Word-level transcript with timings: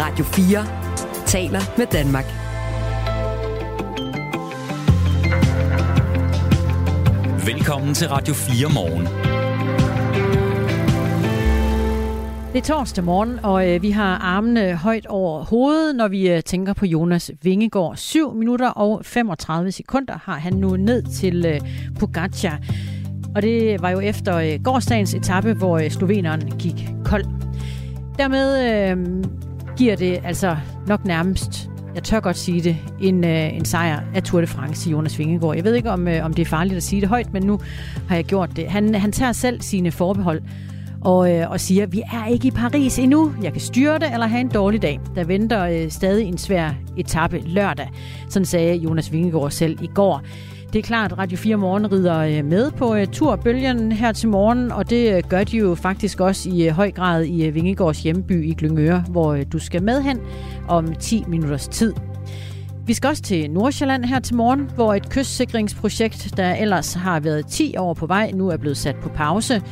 Radio 0.00 0.24
4 0.24 1.26
taler 1.26 1.60
med 1.78 1.86
Danmark. 1.86 2.24
Velkommen 7.46 7.94
til 7.94 8.08
Radio 8.08 8.34
4 8.34 8.68
morgen. 8.74 9.06
Det 12.52 12.58
er 12.58 12.62
torsdag 12.62 13.04
morgen, 13.04 13.38
og 13.42 13.70
øh, 13.70 13.82
vi 13.82 13.90
har 13.90 14.18
armene 14.18 14.74
højt 14.74 15.06
over 15.06 15.44
hovedet, 15.44 15.96
når 15.96 16.08
vi 16.08 16.30
øh, 16.30 16.42
tænker 16.42 16.72
på 16.72 16.86
Jonas 16.86 17.30
Vingegaard. 17.42 17.96
7 17.96 18.34
minutter 18.34 18.68
og 18.68 19.04
35 19.04 19.72
sekunder 19.72 20.18
har 20.22 20.38
han 20.38 20.52
nu 20.52 20.76
ned 20.76 21.02
til 21.02 21.46
øh, 21.46 21.60
Pogacar. 22.00 22.58
Og 23.34 23.42
det 23.42 23.82
var 23.82 23.90
jo 23.90 24.00
efter 24.00 24.36
øh, 24.36 24.62
gårdsdagens 24.64 25.14
etape, 25.14 25.52
hvor 25.52 25.78
øh, 25.78 25.90
sloveneren 25.90 26.58
gik 26.58 26.88
kold. 27.04 27.24
Dermed 28.18 28.90
øh, 28.90 29.24
giver 29.78 29.96
det 29.96 30.20
altså 30.24 30.56
nok 30.86 31.04
nærmest, 31.04 31.70
jeg 31.94 32.02
tør 32.02 32.20
godt 32.20 32.36
sige 32.36 32.60
det, 32.60 32.76
en, 33.00 33.24
øh, 33.24 33.56
en 33.56 33.64
sejr 33.64 34.00
af 34.14 34.22
Tour 34.22 34.40
de 34.40 34.46
France 34.46 34.88
i 34.88 34.92
Jonas 34.92 35.18
Vingegaard. 35.18 35.54
Jeg 35.56 35.64
ved 35.64 35.74
ikke, 35.74 35.90
om, 35.90 36.08
øh, 36.08 36.24
om 36.24 36.34
det 36.34 36.42
er 36.42 36.46
farligt 36.46 36.76
at 36.76 36.82
sige 36.82 37.00
det 37.00 37.08
højt, 37.08 37.32
men 37.32 37.42
nu 37.42 37.60
har 38.08 38.14
jeg 38.14 38.24
gjort 38.24 38.56
det. 38.56 38.70
Han, 38.70 38.94
han 38.94 39.12
tager 39.12 39.32
selv 39.32 39.60
sine 39.60 39.90
forbehold 39.90 40.42
og, 41.00 41.32
øh, 41.32 41.50
og 41.50 41.60
siger, 41.60 41.86
vi 41.86 42.02
er 42.12 42.26
ikke 42.26 42.48
i 42.48 42.50
Paris 42.50 42.98
endnu. 42.98 43.32
Jeg 43.42 43.52
kan 43.52 43.60
styre 43.60 43.98
det 43.98 44.12
eller 44.12 44.26
have 44.26 44.40
en 44.40 44.48
dårlig 44.48 44.82
dag. 44.82 45.00
Der 45.14 45.24
venter 45.24 45.64
øh, 45.64 45.90
stadig 45.90 46.26
en 46.26 46.38
svær 46.38 46.70
etape 46.96 47.42
lørdag. 47.46 47.88
Sådan 48.28 48.46
sagde 48.46 48.76
Jonas 48.76 49.12
Vingegaard 49.12 49.50
selv 49.50 49.78
i 49.82 49.86
går. 49.94 50.22
Det 50.72 50.78
er 50.78 50.82
klart, 50.82 51.12
at 51.12 51.18
Radio 51.18 51.36
4 51.38 51.56
Morgen 51.56 51.92
rider 51.92 52.18
øh, 52.18 52.44
med 52.44 52.70
på 52.70 52.94
øh, 52.94 53.06
turbølgen 53.06 53.92
her 53.92 54.12
til 54.12 54.28
morgen, 54.28 54.72
og 54.72 54.90
det 54.90 55.16
øh, 55.16 55.22
gør 55.28 55.44
de 55.44 55.56
jo 55.56 55.74
faktisk 55.74 56.20
også 56.20 56.48
i 56.50 56.68
høj 56.68 56.90
grad 56.90 57.24
i 57.26 57.50
Vingegårds 57.50 58.02
hjemby 58.02 58.44
i 58.44 58.54
Glyngøre, 58.54 59.04
hvor 59.10 59.36
du 59.36 59.58
skal 59.58 59.82
med 59.82 60.02
hen 60.02 60.20
om 60.68 60.94
10 60.94 61.24
minutters 61.28 61.68
tid. 61.68 61.92
Vi 62.86 62.94
skal 62.94 63.08
også 63.08 63.22
til 63.22 63.50
Nordsjælland 63.50 64.04
her 64.04 64.20
til 64.20 64.36
morgen, 64.36 64.70
hvor 64.74 64.94
et 64.94 65.10
kystsikringsprojekt, 65.10 66.36
der 66.36 66.54
ellers 66.54 66.94
har 66.94 67.20
været 67.20 67.46
10 67.46 67.76
år 67.76 67.94
på 67.94 68.06
vej, 68.06 68.30
nu 68.34 68.48
er 68.48 68.56
blevet 68.56 68.76
sat 68.76 68.96
på 68.96 69.08
pause. 69.08 69.62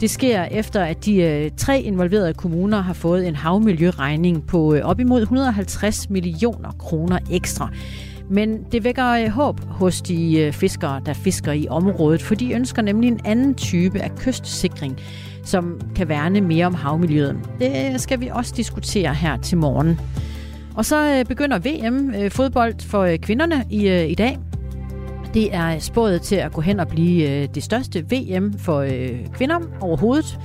Det 0.00 0.10
sker 0.10 0.44
efter, 0.44 0.84
at 0.84 1.04
de 1.04 1.50
tre 1.56 1.80
involverede 1.80 2.34
kommuner 2.34 2.80
har 2.80 2.92
fået 2.94 3.28
en 3.28 3.34
havmiljøregning 3.34 4.46
på 4.46 4.76
op 4.82 5.00
imod 5.00 5.22
150 5.22 6.10
millioner 6.10 6.70
kroner 6.78 7.18
ekstra. 7.30 7.70
Men 8.32 8.64
det 8.72 8.84
vækker 8.84 9.08
øh, 9.08 9.28
håb 9.28 9.60
hos 9.60 10.02
de 10.02 10.40
øh, 10.40 10.52
fiskere, 10.52 11.00
der 11.06 11.12
fisker 11.12 11.52
i 11.52 11.66
området, 11.70 12.22
for 12.22 12.34
de 12.34 12.52
ønsker 12.52 12.82
nemlig 12.82 13.08
en 13.08 13.20
anden 13.24 13.54
type 13.54 14.00
af 14.00 14.16
kystsikring, 14.16 15.00
som 15.44 15.80
kan 15.96 16.08
værne 16.08 16.40
mere 16.40 16.66
om 16.66 16.74
havmiljøet. 16.74 17.36
Det 17.58 17.92
øh, 17.92 17.98
skal 17.98 18.20
vi 18.20 18.30
også 18.32 18.54
diskutere 18.56 19.14
her 19.14 19.36
til 19.36 19.58
morgen. 19.58 20.00
Og 20.76 20.84
så 20.84 21.24
begynder 21.28 21.58
VM-fodbold 21.58 22.74
for 22.80 23.16
kvinderne 23.22 23.64
i, 23.70 24.04
i 24.04 24.14
dag. 24.14 24.38
Det 25.34 25.54
er 25.54 25.78
spået 25.78 26.22
til 26.22 26.36
at 26.36 26.52
gå 26.52 26.60
hen 26.60 26.80
og 26.80 26.88
blive 26.88 27.46
det 27.46 27.62
største 27.62 28.04
VM 28.10 28.58
for 28.58 28.86
kvinder 29.32 29.58
overhovedet. 29.80 30.38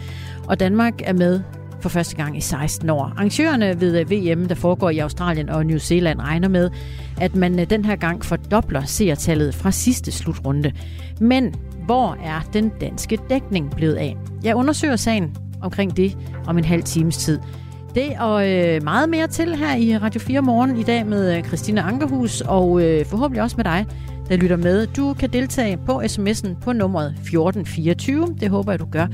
Og 0.47 0.59
Danmark 0.59 0.93
er 1.03 1.13
med 1.13 1.41
for 1.89 1.93
første 1.93 2.15
gang 2.15 2.37
i 2.37 2.41
16 2.41 2.89
år. 2.89 3.03
Arrangørerne 3.03 3.81
ved 3.81 3.99
øh, 3.99 4.11
VM, 4.11 4.45
der 4.45 4.55
foregår 4.55 4.89
i 4.89 4.97
Australien 4.97 5.49
og 5.49 5.65
New 5.65 5.77
Zealand, 5.77 6.19
regner 6.19 6.47
med, 6.47 6.69
at 7.21 7.35
man 7.35 7.59
øh, 7.59 7.69
den 7.69 7.85
her 7.85 7.95
gang 7.95 8.25
fordobler 8.25 8.85
seertallet 8.85 9.55
fra 9.55 9.71
sidste 9.71 10.11
slutrunde. 10.11 10.71
Men 11.19 11.55
hvor 11.85 12.17
er 12.23 12.49
den 12.53 12.71
danske 12.81 13.17
dækning 13.29 13.75
blevet 13.75 13.95
af? 13.95 14.17
Jeg 14.43 14.55
undersøger 14.55 14.95
sagen 14.95 15.35
omkring 15.61 15.97
det 15.97 16.17
om 16.47 16.57
en 16.57 16.63
halv 16.63 16.83
times 16.83 17.17
tid. 17.17 17.39
Det 17.95 18.09
og 18.19 18.49
øh, 18.51 18.83
meget 18.83 19.09
mere 19.09 19.27
til 19.27 19.55
her 19.55 19.75
i 19.75 19.97
Radio 19.97 20.21
4 20.21 20.41
Morgen 20.41 20.77
i 20.77 20.83
dag 20.83 21.05
med 21.05 21.37
øh, 21.37 21.43
Christina 21.43 21.81
Ankerhus 21.81 22.41
og 22.41 22.83
øh, 22.83 23.05
forhåbentlig 23.05 23.43
også 23.43 23.57
med 23.57 23.63
dig, 23.63 23.85
der 24.29 24.37
lytter 24.37 24.57
med. 24.57 24.87
Du 24.87 25.13
kan 25.13 25.29
deltage 25.33 25.77
på 25.85 26.01
sms'en 26.01 26.59
på 26.61 26.73
nummeret 26.73 27.07
1424. 27.07 28.35
Det 28.39 28.49
håber 28.49 28.71
jeg, 28.71 28.79
du 28.79 28.87
gør. 28.91 29.07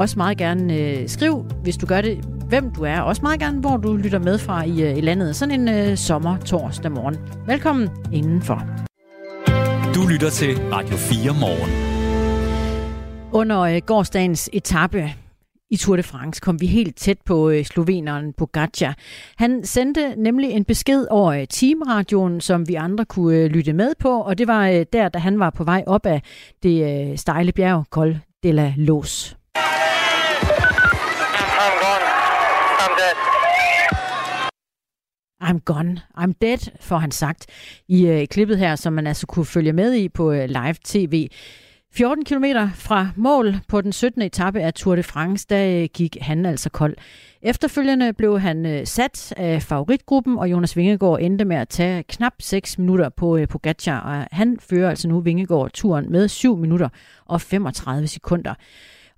Også 0.00 0.16
meget 0.16 0.38
gerne 0.38 0.76
øh, 0.76 1.08
skriv, 1.08 1.44
hvis 1.62 1.76
du 1.76 1.86
gør 1.86 2.00
det, 2.00 2.24
hvem 2.48 2.70
du 2.70 2.82
er. 2.84 3.00
Også 3.00 3.22
meget 3.22 3.40
gerne, 3.40 3.60
hvor 3.60 3.76
du 3.76 3.96
lytter 3.96 4.18
med 4.18 4.38
fra 4.38 4.64
i, 4.64 4.82
øh, 4.82 4.98
i 4.98 5.00
landet. 5.00 5.36
Sådan 5.36 5.60
en 5.60 5.68
øh, 5.68 5.96
sommer 5.96 6.36
torsdag 6.38 6.92
morgen. 6.92 7.16
Velkommen 7.46 7.88
indenfor. 8.12 8.62
Du 9.94 10.06
lytter 10.12 10.30
til 10.30 10.58
Radio 10.72 10.96
4 10.96 11.32
morgen. 11.40 11.70
Under 13.32 13.60
øh, 13.60 13.80
gårdsdagens 13.86 14.50
etape 14.52 15.10
i 15.70 15.76
Tour 15.76 15.96
de 15.96 16.02
France 16.02 16.40
kom 16.40 16.60
vi 16.60 16.66
helt 16.66 16.96
tæt 16.96 17.18
på 17.24 17.50
øh, 17.50 17.64
sloveneren 17.64 18.32
Pogacar. 18.32 18.96
Han 19.36 19.64
sendte 19.64 20.14
nemlig 20.16 20.50
en 20.50 20.64
besked 20.64 21.06
over 21.10 21.32
øh, 21.32 21.46
teamradioen, 21.50 22.40
som 22.40 22.68
vi 22.68 22.74
andre 22.74 23.04
kunne 23.04 23.36
øh, 23.36 23.50
lytte 23.50 23.72
med 23.72 23.92
på, 23.98 24.20
og 24.20 24.38
det 24.38 24.46
var 24.46 24.68
øh, 24.68 24.86
der, 24.92 25.08
da 25.08 25.18
han 25.18 25.38
var 25.38 25.50
på 25.50 25.64
vej 25.64 25.84
op 25.86 26.06
af 26.06 26.22
det 26.62 27.10
øh, 27.10 27.18
stejle 27.18 27.52
bjerg 27.52 27.84
Col 27.90 28.18
de 28.42 28.52
la 28.52 28.74
Los. 28.76 29.39
I'm 35.42 35.58
gone, 35.64 36.00
I'm 36.18 36.32
dead, 36.42 36.70
får 36.80 36.98
han 36.98 37.10
sagt 37.10 37.46
i 37.88 38.06
øh, 38.06 38.26
klippet 38.26 38.58
her, 38.58 38.76
som 38.76 38.92
man 38.92 39.06
altså 39.06 39.26
kunne 39.26 39.44
følge 39.44 39.72
med 39.72 39.94
i 39.94 40.08
på 40.08 40.32
øh, 40.32 40.48
live 40.48 40.74
tv. 40.84 41.28
14 41.92 42.24
km 42.24 42.44
fra 42.74 43.08
mål 43.16 43.54
på 43.68 43.80
den 43.80 43.92
17. 43.92 44.22
etape 44.22 44.60
af 44.60 44.74
Tour 44.74 44.96
de 44.96 45.02
France, 45.02 45.46
der 45.50 45.82
øh, 45.82 45.88
gik 45.94 46.16
han 46.20 46.46
altså 46.46 46.70
kold. 46.70 46.96
Efterfølgende 47.42 48.12
blev 48.12 48.40
han 48.40 48.66
øh, 48.66 48.86
sat 48.86 49.32
af 49.36 49.62
favoritgruppen, 49.62 50.38
og 50.38 50.50
Jonas 50.50 50.76
Vingegaard 50.76 51.18
endte 51.20 51.44
med 51.44 51.56
at 51.56 51.68
tage 51.68 52.02
knap 52.02 52.32
6 52.38 52.78
minutter 52.78 53.06
øh, 53.06 53.12
på 53.16 53.46
Pogacar, 53.50 54.00
og 54.00 54.28
han 54.32 54.58
fører 54.60 54.90
altså 54.90 55.08
nu 55.08 55.20
Vingegaard 55.20 55.70
turen 55.74 56.12
med 56.12 56.28
7 56.28 56.56
minutter 56.56 56.88
og 57.26 57.40
35 57.40 58.06
sekunder. 58.06 58.54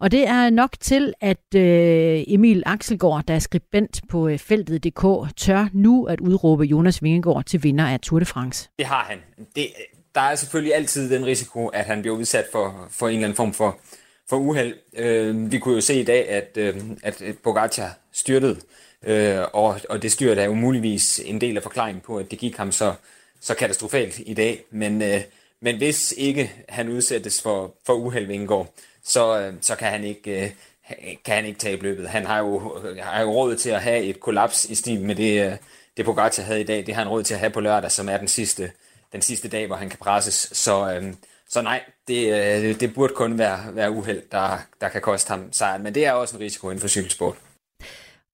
Og 0.02 0.10
det 0.10 0.28
er 0.28 0.50
nok 0.50 0.70
til, 0.80 1.14
at 1.20 1.54
øh, 1.54 2.24
Emil 2.26 2.62
Axelgaard, 2.66 3.24
der 3.28 3.34
er 3.34 3.38
skribent 3.38 4.00
på 4.08 4.28
øh, 4.28 4.38
feltet.dk, 4.38 5.36
tør 5.36 5.68
nu 5.72 6.04
at 6.04 6.20
udråbe 6.20 6.64
Jonas 6.64 7.02
Vingegaard 7.02 7.44
til 7.44 7.62
vinder 7.62 7.86
af 7.86 8.00
Tour 8.00 8.18
de 8.18 8.24
France. 8.24 8.68
Det 8.78 8.86
har 8.86 9.04
han. 9.04 9.18
Det, 9.56 9.66
der 10.14 10.20
er 10.20 10.34
selvfølgelig 10.34 10.74
altid 10.74 11.10
den 11.10 11.26
risiko, 11.26 11.66
at 11.66 11.84
han 11.84 12.00
bliver 12.00 12.16
udsat 12.16 12.44
for, 12.52 12.88
for 12.90 13.08
en 13.08 13.14
eller 13.14 13.24
anden 13.24 13.36
form 13.36 13.52
for, 13.52 13.78
for 14.28 14.36
uheld. 14.36 14.74
Øh, 14.96 15.52
vi 15.52 15.58
kunne 15.58 15.74
jo 15.74 15.80
se 15.80 16.00
i 16.00 16.04
dag, 16.04 16.28
at, 16.28 16.56
øh, 16.56 16.76
at 17.02 17.22
Pogacar 17.44 17.98
styrtede, 18.12 18.60
øh, 19.04 19.38
og, 19.52 19.80
og 19.88 20.02
det 20.02 20.12
styrt 20.12 20.38
er 20.38 20.44
jo 20.44 20.54
muligvis 20.54 21.20
en 21.24 21.40
del 21.40 21.56
af 21.56 21.62
forklaringen 21.62 22.00
på, 22.00 22.16
at 22.16 22.30
det 22.30 22.38
gik 22.38 22.56
ham 22.56 22.72
så, 22.72 22.94
så 23.40 23.54
katastrofalt 23.54 24.20
i 24.26 24.34
dag. 24.34 24.64
Men, 24.70 25.02
øh, 25.02 25.20
men 25.60 25.76
hvis 25.76 26.14
ikke 26.16 26.52
han 26.68 26.88
udsættes 26.88 27.42
for, 27.42 27.74
for 27.86 27.92
uheld 27.92 28.26
Vingegaard, 28.26 28.74
så, 29.04 29.40
øh, 29.40 29.54
så 29.60 29.76
kan 29.76 29.88
han 29.88 30.04
ikke... 30.04 30.44
Øh, 30.44 30.50
kan 31.24 31.34
han 31.34 31.44
ikke 31.44 31.58
tabe 31.58 31.82
løbet. 31.82 32.08
Han 32.08 32.26
har 32.26 32.38
jo, 32.38 32.78
øh, 32.84 32.96
har 33.02 33.22
jo 33.22 33.32
råd 33.32 33.56
til 33.56 33.70
at 33.70 33.82
have 33.82 34.02
et 34.02 34.20
kollaps 34.20 34.64
i 34.64 34.74
stil 34.74 35.00
med 35.00 35.14
det, 35.14 35.46
øh, 35.46 35.56
det 35.96 36.04
Pogacar 36.04 36.42
havde 36.42 36.60
i 36.60 36.64
dag. 36.64 36.86
Det 36.86 36.94
har 36.94 37.02
han 37.02 37.12
råd 37.12 37.22
til 37.22 37.34
at 37.34 37.40
have 37.40 37.50
på 37.50 37.60
lørdag, 37.60 37.90
som 37.90 38.08
er 38.08 38.16
den 38.16 38.28
sidste, 38.28 38.70
den 39.12 39.22
sidste 39.22 39.48
dag, 39.48 39.66
hvor 39.66 39.76
han 39.76 39.88
kan 39.88 39.98
presses. 39.98 40.48
Så, 40.52 40.94
øh, 40.94 41.14
så 41.48 41.62
nej, 41.62 41.80
det, 42.08 42.80
det 42.80 42.94
burde 42.94 43.14
kun 43.14 43.38
være, 43.38 43.58
være 43.72 43.90
uheld, 43.90 44.22
der, 44.32 44.58
der 44.80 44.88
kan 44.88 45.00
koste 45.00 45.30
ham 45.30 45.52
sejren. 45.52 45.82
Men 45.82 45.94
det 45.94 46.06
er 46.06 46.12
også 46.12 46.36
en 46.36 46.42
risiko 46.42 46.70
inden 46.70 46.80
for 46.80 46.88
cykelsport. 46.88 47.36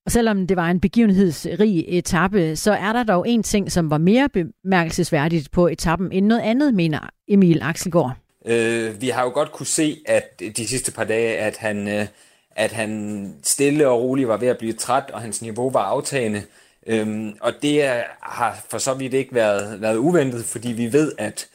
Og 0.06 0.12
selvom 0.12 0.46
det 0.46 0.56
var 0.56 0.70
en 0.70 0.80
begivenhedsrig 0.80 1.84
etape, 1.88 2.56
så 2.56 2.72
er 2.72 2.92
der 2.92 3.02
dog 3.02 3.28
en 3.28 3.42
ting, 3.42 3.72
som 3.72 3.90
var 3.90 3.98
mere 3.98 4.28
bemærkelsesværdigt 4.28 5.50
på 5.50 5.66
etappen 5.66 6.12
end 6.12 6.26
noget 6.26 6.42
andet, 6.42 6.74
mener 6.74 7.10
Emil 7.28 7.62
Axelgaard. 7.62 8.16
Øh, 8.48 9.00
vi 9.00 9.08
har 9.08 9.22
jo 9.22 9.30
godt 9.30 9.52
kunne 9.52 9.66
se, 9.66 10.02
at 10.06 10.40
de 10.56 10.68
sidste 10.68 10.92
par 10.92 11.04
dage, 11.04 11.38
at 11.38 11.56
han, 11.56 11.88
øh, 11.88 12.06
at 12.50 12.72
han 12.72 13.34
stille 13.42 13.88
og 13.88 14.02
roligt 14.02 14.28
var 14.28 14.36
ved 14.36 14.48
at 14.48 14.58
blive 14.58 14.72
træt, 14.72 15.10
og 15.10 15.20
hans 15.20 15.42
niveau 15.42 15.70
var 15.70 15.82
aftagende. 15.82 16.42
Øhm, 16.86 17.36
og 17.40 17.52
det 17.62 17.82
er, 17.82 18.02
har 18.20 18.64
for 18.70 18.78
så 18.78 18.94
vidt 18.94 19.14
ikke 19.14 19.34
været, 19.34 19.80
været 19.80 19.96
uventet, 19.96 20.44
fordi 20.44 20.72
vi 20.72 20.92
ved, 20.92 21.12
at 21.18 21.48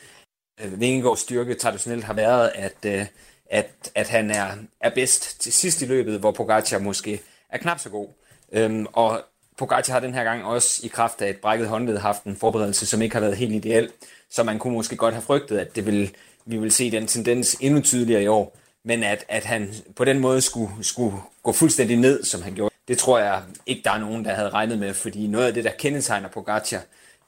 øh, 0.64 0.80
Vingegaards 0.80 1.20
styrke 1.20 1.54
traditionelt 1.54 2.04
har 2.04 2.14
været, 2.14 2.52
at, 2.56 2.86
øh, 2.86 3.06
at, 3.50 3.70
at 3.96 4.10
han 4.10 4.32
er, 4.32 4.48
er 4.82 4.90
bedst 4.96 5.42
til 5.42 5.54
sidst 5.54 5.82
i 5.82 5.86
løbet, 5.86 6.20
hvor 6.20 6.32
Pogacar 6.32 6.80
måske 6.80 7.22
er 7.50 7.58
knap 7.58 7.80
så 7.80 7.90
god. 7.90 8.08
Øhm, 8.52 8.86
og 8.94 9.22
Pogacar 9.58 9.94
har 9.94 10.00
den 10.00 10.14
her 10.14 10.24
gang 10.24 10.46
også 10.46 10.82
i 10.84 10.88
kraft 10.88 11.22
af 11.22 11.30
et 11.30 11.38
brækket 11.38 11.68
håndled 11.68 11.98
haft 11.98 12.24
en 12.24 12.36
forberedelse, 12.36 12.86
som 12.86 13.02
ikke 13.02 13.16
har 13.16 13.22
været 13.22 13.38
helt 13.38 13.54
ideel, 13.54 13.92
så 14.30 14.44
man 14.44 14.60
kunne 14.60 14.74
måske 14.74 14.96
godt 14.96 15.14
have 15.14 15.22
frygtet, 15.22 15.58
at 15.58 15.76
det 15.76 15.86
ville 15.86 16.10
vi 16.46 16.58
vil 16.58 16.72
se 16.72 16.92
den 16.92 17.08
tendens 17.08 17.58
endnu 17.60 17.82
tydeligere 17.82 18.24
i 18.24 18.28
år. 18.28 18.58
Men 18.86 19.04
at, 19.04 19.26
at 19.30 19.46
han 19.46 19.74
på 19.96 20.06
den 20.06 20.20
måde 20.20 20.42
skulle, 20.42 20.72
skulle 20.82 21.18
gå 21.44 21.52
fuldstændig 21.52 21.98
ned, 21.98 22.24
som 22.24 22.42
han 22.42 22.54
gjorde, 22.54 22.76
det 22.88 22.98
tror 22.98 23.20
jeg 23.20 23.42
ikke, 23.66 23.82
der 23.86 23.92
er 23.92 24.00
nogen, 24.00 24.26
der 24.26 24.34
havde 24.34 24.50
regnet 24.50 24.80
med. 24.80 24.94
Fordi 24.94 25.28
noget 25.28 25.48
af 25.48 25.54
det, 25.54 25.64
der 25.64 25.72
kendetegner 25.80 26.30
Pogacar, 26.30 26.82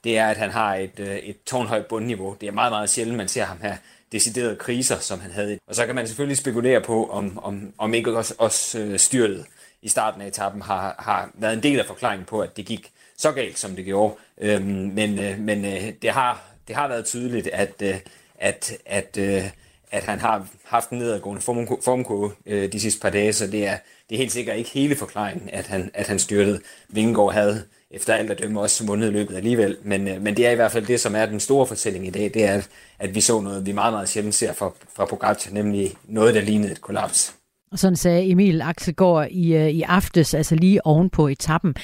det 0.04 0.18
er, 0.18 0.26
at 0.26 0.36
han 0.36 0.50
har 0.50 0.74
et, 0.74 0.98
øh, 0.98 1.16
et 1.16 1.36
tårnhøjt 1.46 1.86
bundniveau. 1.86 2.36
Det 2.40 2.46
er 2.46 2.52
meget, 2.52 2.72
meget 2.72 2.90
sjældent, 2.90 3.16
man 3.16 3.28
ser 3.28 3.44
ham 3.44 3.58
have 3.60 3.78
deciderede 4.12 4.56
kriser, 4.56 4.98
som 4.98 5.20
han 5.20 5.30
havde. 5.30 5.58
Og 5.66 5.74
så 5.74 5.86
kan 5.86 5.94
man 5.94 6.06
selvfølgelig 6.06 6.36
spekulere 6.36 6.80
på, 6.80 7.10
om, 7.10 7.38
om, 7.38 7.72
om 7.78 7.94
ikke 7.94 8.16
også, 8.16 8.34
også 8.38 8.78
øh, 8.78 8.98
styret 8.98 9.46
i 9.82 9.88
starten 9.88 10.20
af 10.20 10.26
etappen 10.26 10.62
har, 10.62 10.94
har 10.98 11.30
været 11.34 11.54
en 11.54 11.62
del 11.62 11.78
af 11.78 11.86
forklaringen 11.86 12.26
på, 12.26 12.40
at 12.40 12.56
det 12.56 12.66
gik 12.66 12.90
så 13.16 13.32
galt, 13.32 13.58
som 13.58 13.76
det 13.76 13.84
gjorde. 13.84 14.14
Øhm, 14.38 14.64
men 14.66 15.18
øh, 15.18 15.38
men 15.38 15.64
øh, 15.64 15.92
det, 16.02 16.10
har, 16.10 16.42
det 16.68 16.76
har 16.76 16.88
været 16.88 17.04
tydeligt, 17.04 17.46
at, 17.46 17.82
øh, 17.82 17.94
at, 18.38 18.72
at, 18.86 19.16
øh, 19.18 19.44
at 19.90 20.04
han 20.04 20.18
har 20.18 20.46
haft 20.64 20.90
en 20.90 20.98
nedadgående 20.98 21.42
formkurve 21.84 22.32
øh, 22.46 22.72
de 22.72 22.80
sidste 22.80 23.00
par 23.00 23.10
dage, 23.10 23.32
så 23.32 23.46
det 23.46 23.66
er, 23.66 23.76
det 24.08 24.14
er 24.14 24.18
helt 24.18 24.32
sikkert 24.32 24.56
ikke 24.56 24.70
hele 24.70 24.96
forklaringen, 24.96 25.50
at 25.52 25.66
han, 25.66 25.90
at 25.94 26.08
han 26.08 26.18
styrtede. 26.18 26.60
Vingegaard 26.88 27.32
havde 27.32 27.64
efter 27.90 28.14
alt 28.14 28.30
at 28.30 28.38
dømme 28.38 28.60
også 28.60 28.86
vundet 28.86 29.12
løbet 29.12 29.36
alligevel, 29.36 29.76
men, 29.82 30.08
øh, 30.08 30.22
men 30.22 30.36
det 30.36 30.46
er 30.46 30.50
i 30.50 30.54
hvert 30.54 30.72
fald 30.72 30.86
det, 30.86 31.00
som 31.00 31.14
er 31.14 31.26
den 31.26 31.40
store 31.40 31.66
fortælling 31.66 32.06
i 32.06 32.10
dag, 32.10 32.30
det 32.34 32.44
er, 32.44 32.62
at 32.98 33.14
vi 33.14 33.20
så 33.20 33.40
noget, 33.40 33.66
vi 33.66 33.72
meget, 33.72 33.92
meget 33.92 34.08
sjældent 34.08 34.34
ser 34.34 34.52
fra, 34.52 34.70
fra 34.94 35.04
Pogacar, 35.04 35.50
nemlig 35.52 35.94
noget, 36.04 36.34
der 36.34 36.40
lignede 36.40 36.72
et 36.72 36.80
kollaps. 36.80 37.35
Og 37.72 37.78
sådan 37.78 37.96
sagde 37.96 38.30
Emil 38.30 38.62
Axelgaard 38.62 39.28
i, 39.30 39.54
øh, 39.54 39.68
i 39.68 39.82
aftes, 39.82 40.34
altså 40.34 40.54
lige 40.54 40.86
oven 40.86 41.10
på 41.10 41.28
etappen. 41.28 41.74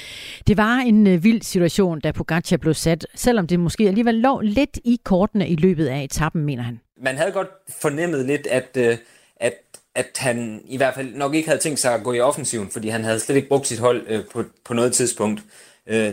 Det 0.47 0.57
var 0.57 0.75
en 0.75 1.07
øh, 1.07 1.23
vild 1.23 1.41
situation, 1.41 1.99
da 1.99 2.11
Pogacar 2.11 2.57
blev 2.57 2.73
sat, 2.73 3.07
selvom 3.15 3.47
det 3.47 3.59
måske 3.59 3.87
alligevel 3.87 4.15
lå 4.15 4.39
lidt 4.39 4.79
i 4.83 4.99
kortene 5.03 5.49
i 5.49 5.55
løbet 5.55 5.87
af 5.87 6.03
etappen, 6.03 6.45
mener 6.45 6.63
han. 6.63 6.79
Man 7.01 7.17
havde 7.17 7.31
godt 7.31 7.47
fornemmet 7.81 8.25
lidt, 8.25 8.47
at, 8.47 8.77
øh, 8.77 8.97
at, 9.35 9.53
at 9.95 10.07
han 10.17 10.61
i 10.65 10.77
hvert 10.77 10.93
fald 10.95 11.15
nok 11.15 11.35
ikke 11.35 11.47
havde 11.47 11.61
tænkt 11.61 11.79
sig 11.79 11.93
at 11.93 12.03
gå 12.03 12.13
i 12.13 12.19
offensiven, 12.19 12.69
fordi 12.69 12.89
han 12.89 13.03
havde 13.03 13.19
slet 13.19 13.35
ikke 13.35 13.47
brugt 13.47 13.67
sit 13.67 13.79
hold 13.79 14.23
på, 14.33 14.43
på 14.65 14.73
noget 14.73 14.93
tidspunkt 14.93 15.41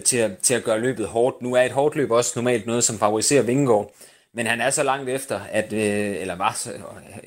til, 0.05 0.17
at, 0.17 0.39
til 0.39 0.55
at 0.55 0.65
gøre 0.65 0.81
løbet 0.81 1.07
hårdt. 1.07 1.43
Nu 1.43 1.55
er 1.55 1.63
et 1.63 1.73
hårdt 1.73 1.97
løb 1.97 2.11
også 2.11 2.33
normalt 2.37 2.67
noget, 2.67 2.85
som 2.85 2.99
favoriserer 2.99 3.43
Vingegaard. 3.43 3.93
Men 4.35 4.47
han 4.47 4.61
er 4.61 4.71
så 4.71 4.83
langt 4.83 5.09
efter, 5.09 5.41
at, 5.51 5.73
øh, 5.73 6.21
eller 6.21 6.37
var 6.37 6.53
så, 6.53 6.73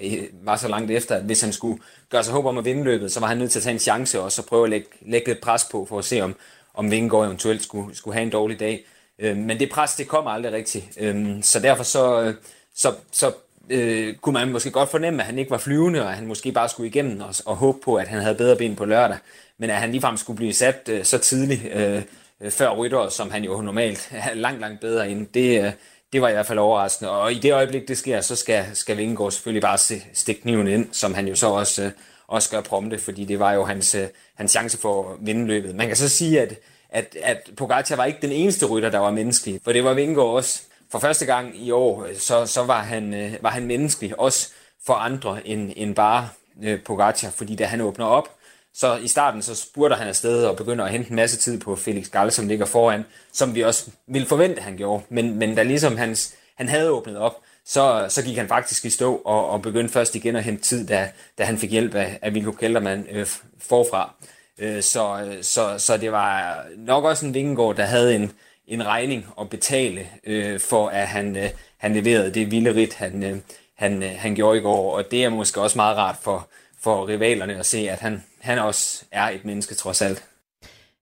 øh, 0.01 0.23
var 0.43 0.57
så 0.57 0.67
langt 0.67 0.91
efter, 0.91 1.15
at 1.15 1.23
hvis 1.23 1.41
han 1.41 1.53
skulle 1.53 1.81
gøre 2.09 2.23
sig 2.23 2.33
håb 2.33 2.45
om 2.45 2.57
at 2.57 2.65
vinde 2.65 2.83
løbet, 2.83 3.11
så 3.11 3.19
var 3.19 3.27
han 3.27 3.37
nødt 3.37 3.51
til 3.51 3.59
at 3.59 3.63
tage 3.63 3.73
en 3.73 3.79
chance 3.79 4.21
og 4.21 4.31
så 4.31 4.41
prøve 4.41 4.63
at 4.63 4.69
lægge, 4.69 4.87
lægge 5.01 5.27
lidt 5.27 5.41
pres 5.41 5.65
på, 5.71 5.85
for 5.85 5.99
at 5.99 6.05
se, 6.05 6.21
om, 6.21 6.35
om 6.73 6.91
Vingegaard 6.91 7.25
eventuelt 7.25 7.63
skulle, 7.63 7.95
skulle 7.95 8.15
have 8.15 8.23
en 8.23 8.29
dårlig 8.29 8.59
dag. 8.59 8.85
Øh, 9.19 9.37
men 9.37 9.59
det 9.59 9.69
pres, 9.69 9.95
det 9.95 10.07
kom 10.07 10.27
aldrig 10.27 10.53
rigtigt. 10.53 10.85
Øh, 10.97 11.43
så 11.43 11.59
derfor 11.59 11.83
så, 11.83 12.21
øh, 12.21 12.35
så, 12.75 12.93
så 13.11 13.31
øh, 13.69 14.15
kunne 14.15 14.33
man 14.33 14.51
måske 14.51 14.71
godt 14.71 14.89
fornemme, 14.89 15.21
at 15.21 15.25
han 15.25 15.39
ikke 15.39 15.51
var 15.51 15.57
flyvende, 15.57 16.01
og 16.01 16.09
at 16.09 16.15
han 16.15 16.27
måske 16.27 16.51
bare 16.51 16.69
skulle 16.69 16.89
igennem 16.89 17.21
og, 17.21 17.35
og 17.45 17.55
håbe 17.55 17.79
på, 17.85 17.95
at 17.95 18.07
han 18.07 18.21
havde 18.21 18.35
bedre 18.35 18.55
ben 18.55 18.75
på 18.75 18.85
lørdag. 18.85 19.17
Men 19.57 19.69
at 19.69 19.75
han 19.75 19.91
ligefrem 19.91 20.17
skulle 20.17 20.37
blive 20.37 20.53
sat 20.53 20.89
øh, 20.89 21.03
så 21.03 21.17
tidligt 21.17 21.61
øh, 21.73 22.01
øh 22.41 22.51
før 22.51 22.69
rytter, 22.69 23.09
som 23.09 23.31
han 23.31 23.43
jo 23.43 23.61
normalt 23.61 24.09
er 24.11 24.33
langt, 24.33 24.61
langt 24.61 24.81
bedre 24.81 25.09
end, 25.09 25.27
det, 25.27 25.65
øh, 25.65 25.71
det 26.13 26.21
var 26.21 26.29
i 26.29 26.31
hvert 26.31 26.45
fald 26.45 26.59
overraskende. 26.59 27.11
Og 27.11 27.33
i 27.33 27.39
det 27.39 27.53
øjeblik, 27.53 27.87
det 27.87 27.97
sker, 27.97 28.21
så 28.21 28.35
skal, 28.35 28.65
skal 28.73 28.97
Vingegaard 28.97 29.31
selvfølgelig 29.31 29.61
bare 29.61 29.77
stikke 30.13 30.41
kniven 30.41 30.67
ind, 30.67 30.87
som 30.91 31.13
han 31.13 31.27
jo 31.27 31.35
så 31.35 31.47
også, 31.47 31.83
øh, 31.83 31.91
også 32.27 32.49
gør 32.49 32.61
prompte, 32.61 32.97
fordi 32.97 33.25
det 33.25 33.39
var 33.39 33.51
jo 33.51 33.65
hans, 33.65 33.95
øh, 33.95 34.07
hans 34.35 34.51
chance 34.51 34.77
for 34.77 35.11
at 35.11 35.17
vinde 35.21 35.47
løbet. 35.47 35.75
Man 35.75 35.87
kan 35.87 35.95
så 35.95 36.09
sige, 36.09 36.41
at, 36.41 36.53
at, 36.89 37.17
at 37.23 37.49
Pogacar 37.57 37.95
var 37.95 38.05
ikke 38.05 38.19
den 38.21 38.31
eneste 38.31 38.65
rytter, 38.65 38.89
der 38.89 38.99
var 38.99 39.11
menneskelig, 39.11 39.59
for 39.63 39.73
det 39.73 39.83
var 39.83 39.93
Vingegaard 39.93 40.27
også. 40.27 40.61
For 40.91 40.99
første 40.99 41.25
gang 41.25 41.57
i 41.57 41.71
år, 41.71 42.05
øh, 42.05 42.17
så, 42.17 42.45
så 42.45 42.63
var, 42.63 42.81
han, 42.81 43.13
øh, 43.13 43.33
var 43.41 43.49
han 43.49 43.65
menneskelig, 43.65 44.19
også 44.19 44.49
for 44.85 44.93
andre 44.93 45.47
end, 45.47 45.71
end 45.75 45.95
bare 45.95 46.29
øh, 46.63 46.83
Pogacar, 46.83 47.29
fordi 47.29 47.55
da 47.55 47.65
han 47.65 47.81
åbner 47.81 48.05
op, 48.05 48.29
så 48.73 48.95
i 48.95 49.07
starten 49.07 49.41
så 49.41 49.55
spurgte 49.55 49.95
han 49.95 50.07
afsted 50.07 50.45
og 50.45 50.55
begynder 50.55 50.85
at 50.85 50.91
hente 50.91 51.09
en 51.09 51.15
masse 51.15 51.37
tid 51.37 51.59
på 51.59 51.75
Felix 51.75 52.09
Gall, 52.09 52.31
som 52.31 52.47
ligger 52.47 52.65
foran, 52.65 53.05
som 53.31 53.55
vi 53.55 53.61
også 53.61 53.91
ville 54.07 54.27
forvente, 54.27 54.61
han 54.61 54.77
gjorde. 54.77 55.03
Men, 55.09 55.35
men 55.39 55.55
da 55.55 55.63
ligesom 55.63 55.97
hans, 55.97 56.35
han 56.55 56.69
havde 56.69 56.91
åbnet 56.91 57.17
op, 57.17 57.35
så, 57.65 58.05
så 58.09 58.23
gik 58.23 58.37
han 58.37 58.47
faktisk 58.47 58.85
i 58.85 58.89
stå 58.89 59.15
og, 59.15 59.49
og 59.49 59.61
begyndte 59.61 59.93
først 59.93 60.15
igen 60.15 60.35
at 60.35 60.43
hente 60.43 60.63
tid, 60.63 60.87
da, 60.87 61.11
da 61.37 61.43
han 61.43 61.57
fik 61.57 61.71
hjælp 61.71 61.95
af, 61.95 62.19
af 62.21 62.33
Vilko 62.33 62.51
Kelderman 62.51 63.07
øh, 63.11 63.27
forfra. 63.59 64.13
Øh, 64.57 64.81
så, 64.81 65.35
så, 65.41 65.77
så 65.77 65.97
det 65.97 66.11
var 66.11 66.57
nok 66.77 67.03
også 67.03 67.25
en 67.25 67.33
Vingegaard, 67.33 67.75
der 67.75 67.85
havde 67.85 68.15
en, 68.15 68.31
en 68.67 68.85
regning 68.85 69.25
at 69.41 69.49
betale 69.49 70.07
øh, 70.23 70.59
for, 70.59 70.87
at 70.87 71.07
han, 71.07 71.37
øh, 71.37 71.49
han 71.77 71.93
leverede 71.93 72.33
det 72.33 72.51
vilde 72.51 72.75
rit, 72.75 72.93
han, 72.93 73.23
øh, 73.23 73.37
han, 73.75 74.03
øh, 74.03 74.11
han 74.17 74.35
gjorde 74.35 74.57
i 74.57 74.61
går. 74.61 74.95
Og 74.95 75.11
det 75.11 75.23
er 75.23 75.29
måske 75.29 75.61
også 75.61 75.77
meget 75.77 75.97
rart 75.97 76.17
for, 76.21 76.47
for 76.81 77.07
rivalerne 77.07 77.59
at 77.59 77.65
se, 77.65 77.89
at 77.89 77.99
han, 77.99 78.23
han 78.43 78.59
også 78.59 79.03
er 79.11 79.29
et 79.29 79.45
menneske 79.45 79.75
trods 79.75 80.01
alt. 80.01 80.23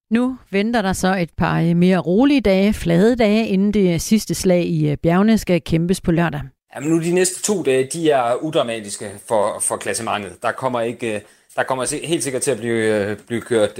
Nu 0.10 0.38
venter 0.50 0.82
der 0.82 0.94
så 0.94 1.16
et 1.16 1.30
par 1.38 1.74
mere 1.74 1.98
rolige 1.98 2.42
dage, 2.42 2.74
flade 2.74 3.16
dage, 3.16 3.48
inden 3.48 3.74
det 3.74 4.02
sidste 4.02 4.36
slag 4.36 4.66
i 4.66 4.90
øh, 4.90 4.98
bjergene 4.98 5.38
skal 5.38 5.62
kæmpes 5.62 6.02
på 6.02 6.12
lørdag. 6.12 6.42
Jamen 6.76 6.90
nu 6.90 7.04
de 7.04 7.12
næste 7.12 7.42
to 7.42 7.64
dage, 7.64 7.90
de 7.94 8.12
er 8.12 8.36
udramatiske 8.36 9.12
for, 9.28 9.60
for 9.60 9.78
klassementet. 9.78 10.44
Der 10.44 10.52
kommer 10.52 10.82
ikke, 10.82 11.16
øh, 11.16 11.22
der 11.56 11.64
kommer 11.64 12.06
helt 12.08 12.24
sikkert 12.24 12.42
til 12.42 12.52
at 12.52 12.58
blive, 12.58 13.10
øh, 13.10 13.18
blive 13.18 13.42
kørt, 13.42 13.80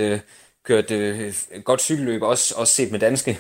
kørt 0.64 0.92
godt 1.64 1.82
cykelløb, 1.82 2.22
også, 2.22 2.54
også 2.58 2.76
set 2.76 2.92
med 2.92 3.00
danske 3.00 3.40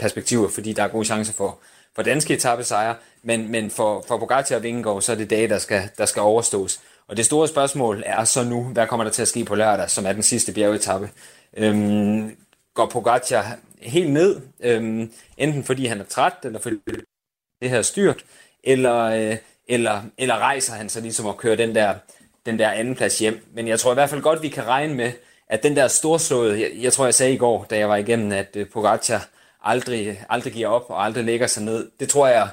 perspektiver, 0.00 0.48
fordi 0.48 0.72
der 0.72 0.82
er 0.82 0.88
gode 0.88 1.04
chancer 1.04 1.32
for, 1.32 1.58
for 1.96 2.02
danske 2.02 2.34
etappesejre. 2.34 2.94
Men, 3.22 3.50
men 3.52 3.70
for, 3.70 4.04
for 4.08 4.18
Pogacar 4.18 4.56
og 4.56 4.62
Vingegaard, 4.62 5.02
så 5.02 5.12
er 5.12 5.16
det 5.16 5.30
dage, 5.30 5.48
der 5.48 5.58
skal, 5.58 5.82
der 5.98 6.06
skal 6.06 6.22
overstås. 6.22 6.80
Og 7.10 7.16
det 7.16 7.26
store 7.26 7.48
spørgsmål 7.48 8.02
er 8.06 8.24
så 8.24 8.44
nu, 8.44 8.64
hvad 8.64 8.86
kommer 8.86 9.04
der 9.04 9.10
til 9.10 9.22
at 9.22 9.28
ske 9.28 9.44
på 9.44 9.54
lørdag, 9.54 9.90
som 9.90 10.06
er 10.06 10.12
den 10.12 10.22
sidste 10.22 10.52
bjergetappe? 10.52 11.10
Øhm, 11.56 12.36
går 12.74 12.86
Pogacar 12.86 13.56
helt 13.80 14.12
ned, 14.12 14.40
øhm, 14.60 15.12
enten 15.36 15.64
fordi 15.64 15.86
han 15.86 16.00
er 16.00 16.04
træt, 16.04 16.32
eller 16.44 16.58
fordi 16.58 16.76
det 17.62 17.70
her 17.70 17.82
styrt, 17.82 18.24
eller, 18.64 19.00
øh, 19.00 19.36
eller, 19.68 20.02
eller 20.18 20.38
rejser 20.38 20.74
han 20.74 20.88
så 20.88 21.00
ligesom 21.00 21.26
at 21.26 21.36
køre 21.36 21.56
den 21.56 21.74
der, 21.74 21.94
den 22.46 22.58
der 22.58 22.70
anden 22.70 22.96
plads 22.96 23.18
hjem. 23.18 23.46
Men 23.54 23.68
jeg 23.68 23.80
tror 23.80 23.92
i 23.92 23.94
hvert 23.94 24.10
fald 24.10 24.22
godt, 24.22 24.42
vi 24.42 24.48
kan 24.48 24.66
regne 24.66 24.94
med, 24.94 25.12
at 25.48 25.62
den 25.62 25.76
der 25.76 25.88
storslåede, 25.88 26.60
jeg, 26.60 26.70
jeg 26.74 26.92
tror 26.92 27.04
jeg 27.04 27.14
sagde 27.14 27.32
i 27.32 27.38
går, 27.38 27.66
da 27.70 27.78
jeg 27.78 27.88
var 27.88 27.96
igennem, 27.96 28.32
at 28.32 28.56
øh, 28.56 28.68
Pogacar 28.68 29.28
aldrig, 29.62 30.24
aldrig 30.28 30.52
giver 30.52 30.68
op 30.68 30.84
og 30.88 31.04
aldrig 31.04 31.24
lægger 31.24 31.46
sig 31.46 31.62
ned. 31.62 31.90
Det 32.00 32.08
tror 32.08 32.28
jeg 32.28 32.48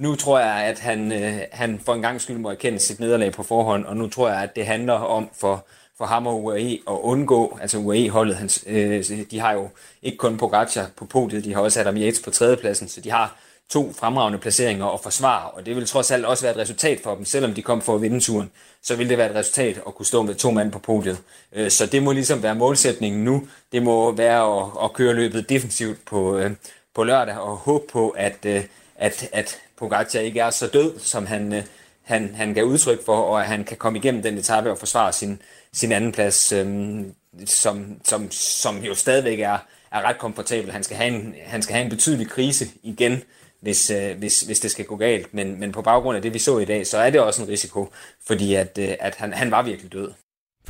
nu 0.00 0.14
tror 0.14 0.38
jeg, 0.38 0.54
at 0.54 0.78
han, 0.78 1.12
øh, 1.12 1.40
han 1.52 1.80
for 1.84 1.94
en 1.94 2.02
gang 2.02 2.20
skyld 2.20 2.38
må 2.38 2.50
erkende 2.50 2.78
sit 2.78 3.00
nederlag 3.00 3.32
på 3.32 3.42
forhånd, 3.42 3.84
og 3.84 3.96
nu 3.96 4.08
tror 4.08 4.28
jeg, 4.28 4.42
at 4.42 4.56
det 4.56 4.66
handler 4.66 4.92
om 4.92 5.30
for, 5.40 5.66
for 5.98 6.04
ham 6.04 6.26
og 6.26 6.44
UAE 6.44 6.72
at 6.72 6.98
undgå, 7.02 7.58
altså 7.60 7.78
UAE-holdet, 7.78 8.36
hans, 8.36 8.64
øh, 8.66 9.04
de 9.30 9.40
har 9.40 9.52
jo 9.52 9.68
ikke 10.02 10.18
kun 10.18 10.36
Pogacar 10.36 10.86
på 10.96 11.04
podiet, 11.04 11.44
de 11.44 11.54
har 11.54 11.60
også 11.60 11.80
Adam 11.80 11.96
Yates 11.96 12.22
på 12.22 12.30
tredjepladsen, 12.30 12.88
så 12.88 13.00
de 13.00 13.10
har 13.10 13.36
to 13.68 13.92
fremragende 13.92 14.38
placeringer 14.38 14.84
og 14.84 15.00
forsvare, 15.00 15.50
og 15.50 15.66
det 15.66 15.76
vil 15.76 15.86
trods 15.86 16.10
alt 16.10 16.24
også 16.24 16.44
være 16.44 16.52
et 16.52 16.60
resultat 16.60 17.00
for 17.02 17.14
dem, 17.14 17.24
selvom 17.24 17.54
de 17.54 17.62
kom 17.62 17.82
for 17.82 17.94
at 17.94 18.02
vinde 18.02 18.20
turen, 18.20 18.50
så 18.82 18.96
vil 18.96 19.08
det 19.08 19.18
være 19.18 19.30
et 19.30 19.36
resultat 19.36 19.80
at 19.86 19.94
kunne 19.94 20.06
stå 20.06 20.22
med 20.22 20.34
to 20.34 20.50
mand 20.50 20.72
på 20.72 20.78
podiet. 20.78 21.18
Øh, 21.52 21.70
så 21.70 21.86
det 21.86 22.02
må 22.02 22.12
ligesom 22.12 22.42
være 22.42 22.54
målsætningen 22.54 23.24
nu, 23.24 23.48
det 23.72 23.82
må 23.82 24.12
være 24.12 24.60
at, 24.60 24.84
at 24.84 24.92
køre 24.92 25.14
løbet 25.14 25.48
defensivt 25.48 26.04
på, 26.04 26.38
øh, 26.38 26.50
på 26.94 27.04
lørdag, 27.04 27.38
og 27.38 27.56
håbe 27.56 27.84
på, 27.92 28.08
at, 28.08 28.36
øh, 28.46 28.64
at, 28.96 29.28
at 29.32 29.58
Pogacar 29.80 30.20
ikke 30.20 30.40
er 30.40 30.50
så 30.50 30.66
død, 30.66 30.98
som 30.98 31.26
han, 31.26 31.52
øh, 31.52 31.62
han, 32.02 32.34
han 32.34 32.54
gav 32.54 32.64
udtryk 32.64 33.04
for, 33.04 33.16
og 33.16 33.40
at 33.40 33.46
han 33.46 33.64
kan 33.64 33.76
komme 33.76 33.98
igennem 33.98 34.22
den 34.22 34.38
etape 34.38 34.70
og 34.70 34.78
forsvare 34.78 35.12
sin, 35.12 35.42
sin 35.72 35.92
anden 35.92 36.12
plads, 36.12 36.52
øhm, 36.52 37.14
som, 37.46 38.00
som, 38.04 38.30
som 38.30 38.78
jo 38.78 38.94
stadigvæk 38.94 39.40
er, 39.40 39.58
er 39.92 40.02
ret 40.02 40.18
komfortabel. 40.18 40.72
Han 40.72 40.82
skal, 40.82 40.96
have 40.96 41.14
en, 41.14 41.34
han 41.46 41.62
skal 41.62 41.74
have 41.74 41.84
en 41.84 41.90
betydelig 41.90 42.28
krise 42.28 42.66
igen, 42.82 43.22
hvis, 43.60 43.90
øh, 43.90 44.18
hvis, 44.18 44.40
hvis 44.40 44.60
det 44.60 44.70
skal 44.70 44.84
gå 44.84 44.96
galt. 44.96 45.34
Men, 45.34 45.60
men 45.60 45.72
på 45.72 45.82
baggrund 45.82 46.16
af 46.16 46.22
det, 46.22 46.34
vi 46.34 46.38
så 46.38 46.58
i 46.58 46.64
dag, 46.64 46.86
så 46.86 46.98
er 46.98 47.10
det 47.10 47.20
også 47.20 47.42
en 47.42 47.48
risiko, 47.48 47.88
fordi 48.26 48.54
at, 48.54 48.78
øh, 48.78 48.94
at 49.00 49.14
han, 49.14 49.32
han 49.32 49.50
var 49.50 49.62
virkelig 49.62 49.92
død 49.92 50.12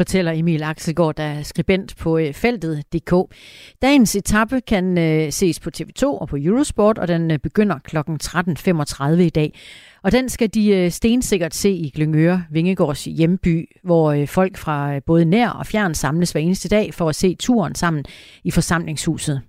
fortæller 0.00 0.33
Emil 0.33 0.62
Axelgaard, 0.62 1.14
der 1.14 1.23
er 1.23 1.42
skribent 1.42 1.97
på 1.97 2.19
øh, 2.19 2.35
feltet.dk. 2.35 3.35
Dagens 3.83 4.16
etape 4.16 4.61
kan 4.61 4.99
øh, 4.99 5.33
ses 5.33 5.61
på 5.61 5.71
TV2 5.76 6.04
og 6.04 6.28
på 6.28 6.37
Eurosport, 6.40 6.99
og 6.99 7.09
den 7.09 7.30
øh, 7.30 7.38
begynder 7.38 7.78
kl. 7.78 7.97
13.35 7.97 9.21
i 9.21 9.30
dag. 9.30 9.59
Og 10.02 10.12
den 10.12 10.28
skal 10.28 10.49
de 10.54 10.90
stensikkert 10.90 11.54
se 11.54 11.71
i 11.71 11.90
Glyngøre, 11.95 12.45
Vingegårds 12.50 13.04
hjemby, 13.04 13.69
hvor 13.85 14.26
folk 14.26 14.57
fra 14.57 14.99
både 14.99 15.25
nær 15.25 15.49
og 15.49 15.66
fjern 15.66 15.95
samles 15.95 16.33
hver 16.33 16.40
eneste 16.40 16.69
dag 16.69 16.95
for 16.95 17.09
at 17.09 17.14
se 17.14 17.35
turen 17.35 17.75
sammen 17.75 18.04
i 18.45 18.50
forsamlingshuset. 18.50 19.42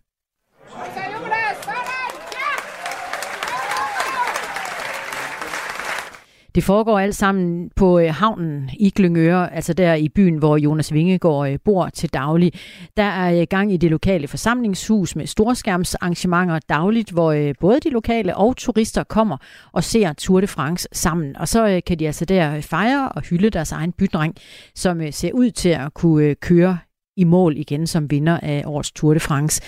Det 6.56 6.64
foregår 6.64 7.00
alt 7.00 7.16
sammen 7.16 7.70
på 7.76 8.00
øh, 8.00 8.14
havnen 8.14 8.70
i 8.80 8.90
Glyngøre, 8.90 9.54
altså 9.54 9.74
der 9.74 9.94
i 9.94 10.10
byen, 10.10 10.38
hvor 10.38 10.58
Jonas 10.58 10.94
Vingegaard 10.94 11.52
øh, 11.52 11.60
bor 11.66 11.90
til 11.90 12.14
daglig. 12.14 12.54
Der 12.98 13.04
er 13.04 13.42
øh, 13.42 13.48
gang 13.50 13.74
i 13.74 13.78
det 13.78 13.92
lokale 13.92 14.28
forsamlingshus 14.28 15.16
med 15.16 15.28
storskærmsarrangementer 15.28 16.60
dagligt, 16.70 17.12
hvor 17.12 17.32
øh, 17.32 17.54
både 17.60 17.80
de 17.80 17.90
lokale 17.90 18.38
og 18.38 18.58
turister 18.58 19.04
kommer 19.04 19.38
og 19.72 19.84
ser 19.84 20.14
Tour 20.14 20.42
de 20.42 20.48
France 20.48 20.88
sammen. 20.92 21.38
Og 21.38 21.48
så 21.48 21.68
øh, 21.68 21.82
kan 21.86 22.00
de 22.00 22.08
altså 22.08 22.26
der 22.26 22.56
øh, 22.56 22.62
fejre 22.62 23.10
og 23.10 23.22
hylde 23.22 23.50
deres 23.50 23.72
egen 23.72 23.92
bydreng, 23.92 24.36
som 24.76 25.12
ser 25.12 25.32
ud 25.34 25.52
til 25.52 25.70
at 25.70 25.94
kunne 25.94 26.36
køre 26.36 26.78
i 27.18 27.24
mål 27.24 27.58
igen 27.58 27.88
som 27.88 28.12
vinder 28.12 28.40
af 28.44 28.64
årets 28.66 28.92
Tour 28.92 29.14
de 29.14 29.20
France. 29.20 29.62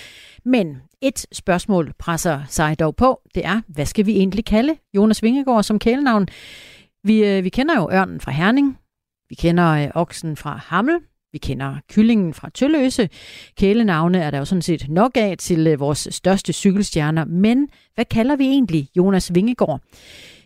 Men 0.44 0.76
et 1.00 1.26
spørgsmål 1.32 1.92
presser 1.98 2.40
sig 2.48 2.78
dog 2.78 2.96
på, 2.96 3.20
det 3.34 3.46
er, 3.46 3.60
hvad 3.68 3.86
skal 3.86 4.06
vi 4.06 4.12
egentlig 4.16 4.44
kalde 4.44 4.76
Jonas 4.96 5.22
Vingegaard 5.22 5.62
som 5.62 5.78
kælenavn? 5.78 6.28
Vi, 7.04 7.24
øh, 7.24 7.44
vi 7.44 7.48
kender 7.48 7.76
jo 7.76 7.90
ørnen 7.92 8.20
fra 8.20 8.32
Herning, 8.32 8.78
vi 9.28 9.34
kender 9.34 9.70
øh, 9.70 9.88
oksen 9.94 10.36
fra 10.36 10.60
Hammel, 10.66 10.98
Vi 11.32 11.38
kender 11.38 11.76
kyllingen 11.90 12.34
fra 12.34 12.50
Tølløse. 12.54 13.08
Kælenavne 13.56 14.18
er 14.18 14.30
der 14.30 14.38
jo 14.38 14.44
sådan 14.44 14.62
set 14.62 14.86
nok 14.88 15.10
af 15.14 15.34
til 15.38 15.66
øh, 15.66 15.80
vores 15.80 16.08
største 16.10 16.52
cykelstjerner. 16.52 17.24
Men 17.24 17.68
hvad 17.94 18.04
kalder 18.04 18.36
vi 18.36 18.44
egentlig 18.44 18.88
Jonas 18.96 19.34
Vingegaard? 19.34 19.80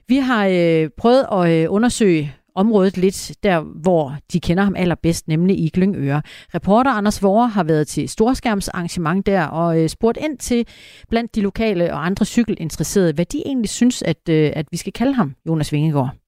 Vi 0.08 0.16
har 0.16 0.46
øh, 0.46 0.90
prøvet 0.96 1.26
at 1.32 1.50
øh, 1.50 1.72
undersøge 1.72 2.34
området 2.54 2.96
lidt 2.96 3.32
der, 3.42 3.60
hvor 3.60 4.16
de 4.32 4.40
kender 4.40 4.64
ham 4.64 4.74
allerbedst, 4.76 5.28
nemlig 5.28 5.58
i 5.58 5.70
Glyngøre. 5.74 6.22
Reporter 6.54 6.90
Anders 6.90 7.22
Vore 7.22 7.48
har 7.48 7.64
været 7.64 7.88
til 7.88 8.08
storskærmsarrangement 8.08 9.26
der 9.26 9.44
og 9.44 9.82
øh, 9.82 9.88
spurgt 9.88 10.18
ind 10.20 10.38
til 10.38 10.66
blandt 11.08 11.34
de 11.34 11.40
lokale 11.40 11.92
og 11.92 12.06
andre 12.06 12.24
cykelinteresserede, 12.24 13.12
hvad 13.12 13.24
de 13.26 13.42
egentlig 13.46 13.68
synes, 13.68 14.02
at, 14.02 14.28
øh, 14.28 14.50
at 14.54 14.66
vi 14.70 14.76
skal 14.76 14.92
kalde 14.92 15.14
ham, 15.14 15.34
Jonas 15.46 15.72
Vingegaard. 15.72 16.27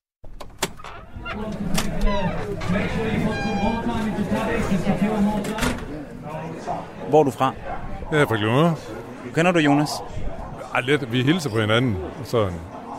Hvor 7.08 7.20
er 7.20 7.24
du 7.24 7.30
fra? 7.30 7.52
Jeg 8.12 8.20
er 8.20 8.26
fra 8.26 8.36
Glummer. 8.36 8.72
Kender 9.34 9.52
du 9.52 9.58
Jonas? 9.58 9.90
Ej, 10.74 10.80
lidt. 10.80 11.12
Vi 11.12 11.22
hilser 11.22 11.50
på 11.50 11.60
hinanden. 11.60 11.96
Sådan. 12.24 12.52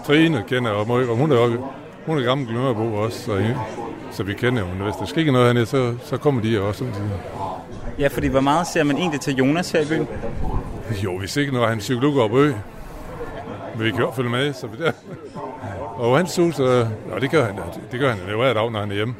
Trine 0.06 0.44
kender, 0.48 0.72
og, 0.72 0.90
og 0.90 1.16
hun 1.18 1.32
er 1.32 1.38
også, 1.38 1.58
hun 2.06 2.18
er 2.18 2.24
gammel 2.24 2.48
Glummerbo 2.48 2.94
også, 2.96 3.22
så, 3.22 3.56
så 4.12 4.24
vi 4.24 4.34
kender. 4.34 4.66
Men 4.66 4.82
hvis 4.84 4.96
der 4.96 5.06
sker 5.06 5.32
noget 5.32 5.48
hernede, 5.48 5.66
så, 5.66 5.96
så 6.04 6.18
kommer 6.18 6.42
de 6.42 6.62
også. 6.62 6.86
Ja, 8.00 8.08
fordi 8.08 8.28
hvor 8.28 8.40
meget 8.42 8.68
ser 8.68 8.84
man 8.84 8.98
egentlig 8.98 9.22
til 9.22 9.36
Jonas 9.36 9.72
her 9.72 9.82
i 9.82 9.86
byen? 9.86 10.08
Jo, 11.04 11.20
hvis 11.20 11.38
ikke, 11.38 11.54
når 11.54 11.68
han 11.68 11.78
psykolog 11.78 12.18
op 12.20 12.34
ø. 12.34 12.54
Men 13.76 13.86
vi 13.86 13.92
kan 13.92 14.00
jo 14.00 14.12
følge 14.12 14.30
med, 14.30 14.54
så 14.54 14.68
vi 14.68 14.84
der. 14.84 14.92
Og 16.02 16.18
hans 16.18 16.36
hus, 16.36 16.60
og 16.60 17.22
det 17.22 17.32
gør 17.32 17.46
han, 17.46 17.56
det 17.92 18.00
gør 18.00 18.10
han 18.10 18.20
jo 18.32 18.38
hver 18.38 18.54
dag, 18.54 18.72
når 18.72 18.80
han 18.80 18.92
er 18.92 18.96
hjemme. 18.96 19.16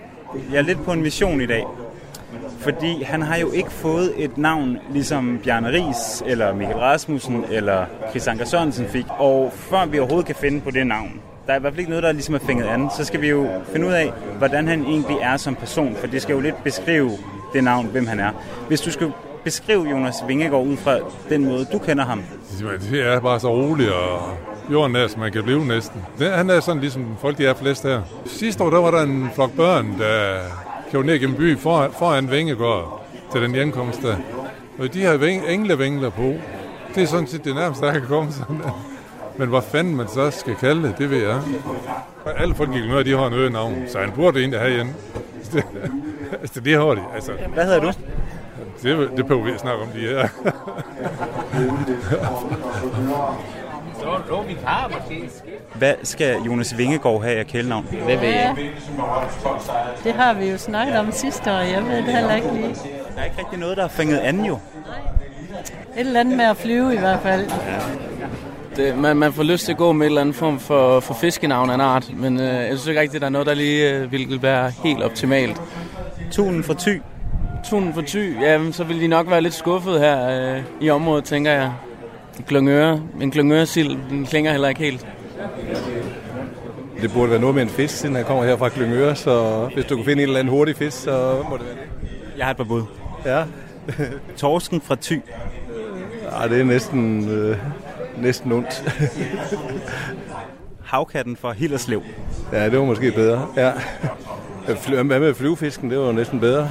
Jeg 0.52 0.58
er 0.58 0.62
lidt 0.62 0.86
på 0.86 0.92
en 0.92 1.02
mission 1.02 1.42
i 1.42 1.46
dag. 1.46 1.66
Fordi 2.60 3.04
han 3.04 3.22
har 3.22 3.38
jo 3.38 3.52
ikke 3.52 3.72
fået 3.72 4.14
et 4.18 4.38
navn, 4.38 4.78
ligesom 4.94 5.40
Bjarne 5.44 5.68
Ries, 5.68 6.24
eller 6.26 6.54
Michael 6.54 6.78
Rasmussen, 6.78 7.46
eller 7.52 7.86
Chris 8.10 8.28
Anker 8.28 8.46
Sørensen 8.46 8.88
fik. 8.88 9.06
Og 9.20 9.52
før 9.54 9.86
vi 9.86 10.00
overhovedet 10.00 10.26
kan 10.26 10.36
finde 10.36 10.62
på 10.62 10.72
det 10.72 10.88
navn, 10.88 11.22
der 11.48 11.54
er 11.54 11.58
i 11.58 11.60
hvert 11.60 11.74
fald 11.74 11.80
ikke 11.80 11.90
noget, 11.90 12.04
der 12.04 12.12
ligesom 12.12 12.36
er 12.36 12.40
fænget 12.40 12.66
an, 12.66 12.90
så 12.98 13.06
skal 13.06 13.22
vi 13.22 13.30
jo 13.30 13.48
finde 13.72 13.88
ud 13.88 13.92
af, 13.92 14.12
hvordan 14.38 14.68
han 14.68 14.86
egentlig 14.86 15.18
er 15.22 15.38
som 15.38 15.56
person, 15.56 15.96
for 15.96 16.08
det 16.08 16.22
skal 16.22 16.34
jo 16.34 16.40
lidt 16.40 16.64
beskrive 16.64 17.12
det 17.54 17.64
navn, 17.64 17.86
hvem 17.86 18.08
han 18.08 18.20
er. 18.20 18.32
Hvis 18.68 18.82
du 18.82 18.92
skal 18.92 19.12
beskrive 19.44 19.90
Jonas 19.90 20.16
Vingegaard 20.28 20.68
ud 20.68 20.78
fra 20.78 20.98
den 21.30 21.46
måde, 21.46 21.66
du 21.74 21.78
kender 21.78 22.06
ham. 22.06 22.24
Det 22.92 23.08
er 23.08 23.20
bare 23.20 23.40
så 23.40 23.50
roligt 23.50 23.90
og 23.90 24.22
jorden 24.70 24.96
er, 24.96 25.08
som 25.08 25.20
man 25.20 25.32
kan 25.32 25.44
blive 25.44 25.66
næsten. 25.66 26.02
Det, 26.20 26.32
han 26.32 26.50
er 26.50 26.60
sådan 26.60 26.82
ligesom 26.82 27.18
folk, 27.22 27.38
de 27.38 27.46
er 27.46 27.54
flest 27.54 27.84
her. 27.84 28.02
Sidste 28.26 28.64
år, 28.64 28.70
der 28.70 28.78
var 28.78 28.92
der 28.92 29.02
en 29.02 29.30
flok 29.36 29.52
børn, 29.52 30.00
der 30.00 30.40
kørte 30.92 31.08
ned 31.08 31.20
gennem 31.20 31.36
byen 31.38 31.58
for, 31.58 31.90
foran 32.00 32.32
Vingegård 32.32 33.06
til 33.32 33.42
den 33.42 33.52
hjemkomst 33.52 34.02
der. 34.02 34.16
Og 34.80 34.94
de 34.94 35.04
har 35.04 35.14
englevængler 35.50 36.10
på. 36.10 36.34
Det 36.96 37.04
er 37.04 37.08
sådan 37.08 37.28
set 37.28 37.46
det 37.46 37.56
nærmeste, 37.56 37.86
der 37.86 37.92
kan 37.92 38.02
komme 38.08 38.32
sådan 38.32 38.60
der. 38.60 38.88
Men 39.38 39.50
hvad 39.50 39.62
fanden 39.62 39.96
man 39.96 40.08
så 40.08 40.32
skal 40.32 40.56
kalde 40.56 40.84
det, 40.84 40.98
det 40.98 41.10
ved 41.10 41.18
jeg. 41.28 41.42
Alle 42.38 42.56
folk 42.56 42.72
gik 42.74 42.86
med, 42.90 43.04
de 43.04 43.18
har 43.18 43.28
en 43.28 43.34
øgenavn, 43.34 43.84
så 43.88 44.00
han 44.00 44.12
burde 44.12 44.40
egentlig 44.40 44.60
have 44.60 44.74
igen. 44.74 44.96
altså, 46.42 46.60
det 46.60 46.74
har 46.74 46.84
de. 46.84 47.02
Altså, 47.16 47.32
Hvad 47.54 47.66
hedder 47.66 47.80
du? 47.80 47.92
Det, 48.84 49.10
det 49.18 49.28
behøver 49.28 49.46
vi 49.46 49.52
at 49.52 49.60
snakke 49.60 49.82
om, 49.84 49.88
de 49.88 50.00
her. 50.00 50.28
Hvad 55.76 55.94
skal 56.04 56.36
Jonas 56.46 56.78
Vingegaard 56.78 57.24
have 57.24 57.36
af 57.36 57.48
kælenavn? 57.48 57.88
Det 57.92 58.22
ved 58.22 58.28
jeg. 58.28 58.56
Det 60.04 60.14
har 60.14 60.34
vi 60.34 60.46
jo 60.46 60.58
snakket 60.58 61.00
om 61.00 61.12
sidste 61.12 61.52
år. 61.52 61.58
Jeg 61.58 61.84
ved 61.86 61.98
det 61.98 62.06
heller 62.06 62.36
ikke 62.36 62.54
lige. 62.54 62.76
Der 63.16 63.22
er 63.22 63.24
ikke 63.24 63.38
rigtig 63.38 63.60
noget, 63.60 63.78
der 63.78 63.84
er 63.84 63.88
fænget 63.88 64.18
an 64.18 64.46
jo. 64.46 64.54
Et 64.54 64.60
eller 65.96 66.20
andet 66.20 66.38
med 66.38 66.46
at 66.46 66.58
flyve 66.58 66.94
i 66.94 66.98
hvert 66.98 67.20
fald. 67.24 67.48
Ja. 67.48 67.80
Det, 68.76 68.98
man, 68.98 69.18
man 69.18 69.34
får 69.34 69.44
lyst 69.44 69.66
til 69.66 69.72
at 69.72 69.78
gå 69.78 69.92
med 69.92 70.06
en 70.06 70.12
eller 70.12 70.22
anden 70.22 70.34
form 70.34 70.60
for, 70.60 71.00
for 71.00 71.14
fiskenavn 71.14 71.70
af 71.70 71.76
en 71.76 71.82
art, 71.82 72.12
men 72.16 72.40
øh, 72.40 72.46
jeg 72.46 72.68
synes 72.68 72.88
ikke 72.88 73.02
rigtig, 73.02 73.16
at 73.16 73.22
der 73.22 73.28
er 73.28 73.32
noget, 73.32 73.48
der 73.48 73.54
lige 73.54 73.94
øh, 73.94 74.12
vil 74.12 74.42
være 74.42 74.72
helt 74.84 75.04
optimalt. 75.04 75.62
Tunen 76.32 76.64
for 76.64 76.74
ty. 76.74 76.98
Tunen 77.64 77.94
for 77.94 78.02
ty, 78.02 78.34
ja, 78.42 78.72
så 78.72 78.84
vil 78.84 79.02
de 79.02 79.08
nok 79.08 79.30
være 79.30 79.42
lidt 79.42 79.54
skuffet 79.54 80.00
her 80.00 80.30
øh, 80.56 80.64
i 80.82 80.90
området, 80.90 81.24
tænker 81.24 81.52
jeg. 81.52 81.72
Glyngøre, 82.48 83.02
en 83.22 83.32
glyngøresild, 83.32 83.98
den 84.10 84.26
klinger 84.26 84.52
heller 84.52 84.68
ikke 84.68 84.82
helt. 84.82 85.08
Det 87.02 87.14
burde 87.14 87.32
være 87.32 87.40
noget 87.40 87.56
med 87.56 87.64
en 87.64 87.70
fisk, 87.70 87.96
siden 87.98 88.16
han 88.16 88.26
kommer 88.26 88.44
her 88.44 88.58
fra 88.58 88.70
Glyngøre, 88.76 89.16
så 89.16 89.66
hvis 89.74 89.86
du 89.86 89.96
kunne 89.96 90.06
finde 90.06 90.24
en 90.24 90.30
eller 90.30 90.40
anden 90.40 90.52
hurtig 90.54 90.76
fisk, 90.76 91.04
så 91.04 91.44
må 91.50 91.58
det 91.58 91.66
være 91.66 91.76
det. 91.76 92.12
Jeg 92.38 92.46
har 92.46 92.52
et 92.52 92.58
par 92.58 92.64
bud. 92.64 92.84
Ja. 93.26 93.44
Torsken 94.38 94.82
fra 94.82 94.96
Thy. 95.02 95.22
Ja, 96.42 96.48
det 96.48 96.60
er 96.60 96.64
næsten, 96.64 97.30
øh, 97.30 97.58
næsten 98.18 98.52
ondt. 98.52 98.84
Havkatten 100.84 101.36
fra 101.36 101.52
Hillerslev. 101.52 102.04
Ja, 102.54 102.66
det 102.70 102.80
var 102.80 102.86
måske 102.86 103.12
bedre. 103.12 103.48
Ja. 103.56 103.72
Hvad 105.04 105.20
med 105.20 105.34
flyvefisken? 105.34 105.90
Det 105.92 106.00
var 106.00 106.12
næsten 106.12 106.40
bedre. 106.40 106.70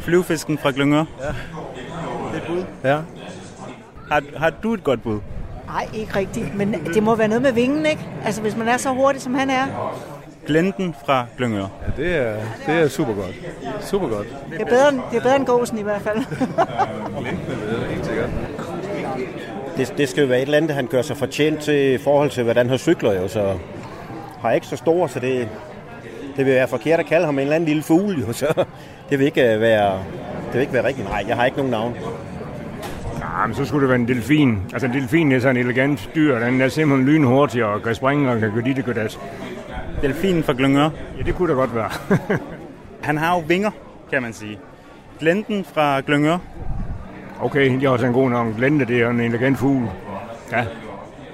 Flyvefisken 0.00 0.58
fra 0.58 0.70
Glyngøre. 0.70 1.06
Ja. 1.20 1.26
Det 1.26 2.42
er 2.42 2.46
bud. 2.46 2.64
Ja. 2.84 2.98
Har, 4.10 4.22
har 4.36 4.50
du 4.62 4.74
et 4.74 4.84
godt 4.84 5.02
bud? 5.02 5.20
Nej, 5.66 5.88
ikke 5.94 6.16
rigtigt. 6.16 6.54
Men 6.54 6.74
det 6.94 7.02
må 7.02 7.14
være 7.14 7.28
noget 7.28 7.42
med 7.42 7.52
vingen, 7.52 7.86
ikke? 7.86 8.06
Altså, 8.24 8.40
hvis 8.40 8.56
man 8.56 8.68
er 8.68 8.76
så 8.76 8.90
hurtig, 8.90 9.22
som 9.22 9.34
han 9.34 9.50
er. 9.50 9.94
Glenten 10.46 10.94
fra 11.06 11.26
Glyngøre. 11.36 11.68
Ja, 11.98 12.02
det 12.02 12.16
er, 12.16 12.36
det 12.66 12.74
er 12.74 12.88
super 12.88 13.14
godt. 13.14 13.34
Super 13.80 14.08
godt. 14.08 14.26
Det 14.50 14.60
er 14.60 14.64
bedre, 14.64 14.92
det 15.10 15.18
er 15.18 15.22
bedre 15.22 15.36
end 15.36 15.46
gåsen 15.46 15.78
i 15.78 15.82
hvert 15.82 16.02
fald. 16.02 16.16
Glenten 17.20 17.52
er 17.82 17.90
helt 17.90 18.06
sikkert. 18.06 18.28
Det, 19.76 19.94
det 19.98 20.08
skal 20.08 20.20
jo 20.20 20.26
være 20.26 20.38
et 20.38 20.42
eller 20.42 20.56
andet, 20.56 20.70
han 20.70 20.86
gør 20.86 21.02
sig 21.02 21.16
fortjent 21.16 21.60
til 21.60 21.94
i 21.94 21.98
forhold 21.98 22.30
til, 22.30 22.44
hvordan 22.44 22.68
han 22.68 22.78
cykler 22.78 23.12
jo, 23.12 23.28
så 23.28 23.58
har 24.40 24.52
ikke 24.52 24.66
så 24.66 24.76
stor, 24.76 25.06
så 25.06 25.20
det, 25.20 25.48
det 26.36 26.46
vil 26.46 26.54
være 26.54 26.68
forkert 26.68 27.00
at 27.00 27.06
kalde 27.06 27.26
ham 27.26 27.34
en 27.34 27.40
eller 27.40 27.54
anden 27.54 27.68
lille 27.68 27.82
fugl, 27.82 28.20
jo, 28.20 28.32
så 28.32 28.64
det 29.10 29.18
vil 29.18 29.26
ikke 29.26 29.60
være, 29.60 29.92
det 30.46 30.52
vil 30.52 30.60
ikke 30.60 30.72
være 30.72 30.84
rigtigt. 30.86 31.08
Nej, 31.08 31.24
jeg 31.28 31.36
har 31.36 31.44
ikke 31.44 31.56
nogen 31.56 31.70
navn. 31.70 31.96
Ja, 33.38 33.46
men 33.46 33.54
så 33.54 33.64
skulle 33.64 33.82
det 33.82 33.88
være 33.88 33.98
en 33.98 34.08
delfin. 34.08 34.62
Altså 34.72 34.86
en 34.86 34.92
delfin 34.92 35.32
er 35.32 35.40
sådan 35.40 35.56
en 35.56 35.64
elegant 35.64 36.10
dyr. 36.14 36.38
Den 36.38 36.60
er 36.60 36.68
simpelthen 36.68 37.06
lynhurtig 37.08 37.64
og 37.64 37.82
kan 37.82 37.94
springe 37.94 38.30
og 38.30 38.40
kan 38.40 38.52
gøre 38.52 38.64
dit 38.64 38.78
og 38.78 38.84
gøre 38.84 39.04
das. 39.04 39.20
Delfinen 40.02 40.42
fra 40.42 40.52
Glyngøre? 40.52 40.90
Ja, 41.18 41.22
det 41.22 41.34
kunne 41.34 41.48
da 41.48 41.54
godt 41.54 41.74
være. 41.74 41.90
Han 43.08 43.16
har 43.16 43.34
jo 43.34 43.42
vinger, 43.46 43.70
kan 44.10 44.22
man 44.22 44.32
sige. 44.32 44.58
Glenten 45.20 45.64
fra 45.64 46.00
Glyngøre? 46.00 46.38
Okay, 47.40 47.70
det 47.74 47.84
er 47.84 47.88
også 47.88 48.06
en 48.06 48.12
god 48.12 48.30
navn. 48.30 48.54
Glente, 48.54 48.84
det 48.84 49.00
er 49.00 49.10
en 49.10 49.20
elegant 49.20 49.58
fugl. 49.58 49.88
Ja. 50.52 50.64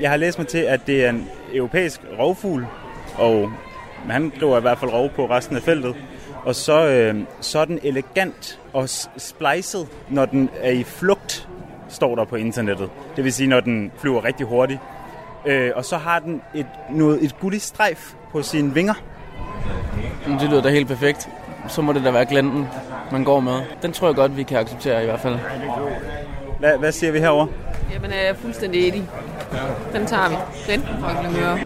Jeg 0.00 0.10
har 0.10 0.16
læst 0.16 0.38
mig 0.38 0.48
til, 0.48 0.58
at 0.58 0.86
det 0.86 1.04
er 1.04 1.10
en 1.10 1.28
europæisk 1.54 2.00
rovfugl, 2.18 2.66
og 3.18 3.52
han 4.08 4.32
driver 4.40 4.58
i 4.58 4.60
hvert 4.60 4.78
fald 4.78 4.92
rov 4.92 5.10
på 5.10 5.30
resten 5.30 5.56
af 5.56 5.62
feltet. 5.62 5.94
Og 6.44 6.54
så, 6.54 6.88
øh, 6.88 7.14
så 7.40 7.58
er 7.58 7.64
den 7.64 7.78
elegant 7.82 8.60
og 8.72 8.88
splicet, 9.16 9.88
når 10.10 10.26
den 10.26 10.50
er 10.62 10.70
i 10.70 10.82
flugt, 10.82 11.48
står 11.96 12.14
der 12.14 12.24
på 12.24 12.36
internettet. 12.36 12.90
Det 13.16 13.24
vil 13.24 13.32
sige, 13.32 13.46
når 13.46 13.60
den 13.60 13.92
flyver 13.98 14.24
rigtig 14.24 14.46
hurtigt. 14.46 14.80
Øh, 15.46 15.70
og 15.74 15.84
så 15.84 15.96
har 15.96 16.18
den 16.18 16.42
et, 16.54 16.66
noget, 16.90 17.24
et 17.24 17.40
gulligt 17.40 17.62
strejf 17.62 18.14
på 18.32 18.42
sine 18.42 18.74
vinger. 18.74 18.94
Det 20.26 20.50
lyder 20.50 20.62
da 20.62 20.68
helt 20.68 20.88
perfekt. 20.88 21.28
Så 21.68 21.82
må 21.82 21.92
det 21.92 22.04
da 22.04 22.10
være 22.10 22.26
glenten, 22.26 22.66
man 23.12 23.24
går 23.24 23.40
med. 23.40 23.60
Den 23.82 23.92
tror 23.92 24.06
jeg 24.08 24.16
godt, 24.16 24.36
vi 24.36 24.42
kan 24.42 24.58
acceptere 24.58 25.02
i 25.02 25.06
hvert 25.06 25.20
fald. 25.20 25.38
Hvad, 26.58 26.78
hvad 26.78 26.92
siger 26.92 27.12
vi 27.12 27.18
herover? 27.18 27.46
Jamen, 27.92 28.10
jeg 28.10 28.26
er 28.26 28.34
fuldstændig 28.34 28.88
enig. 28.88 29.08
Den 29.92 30.06
tager 30.06 30.28
vi. 30.28 30.36
Glenten 30.66 30.94
fra 31.00 31.22
Glyngøre. 31.22 31.58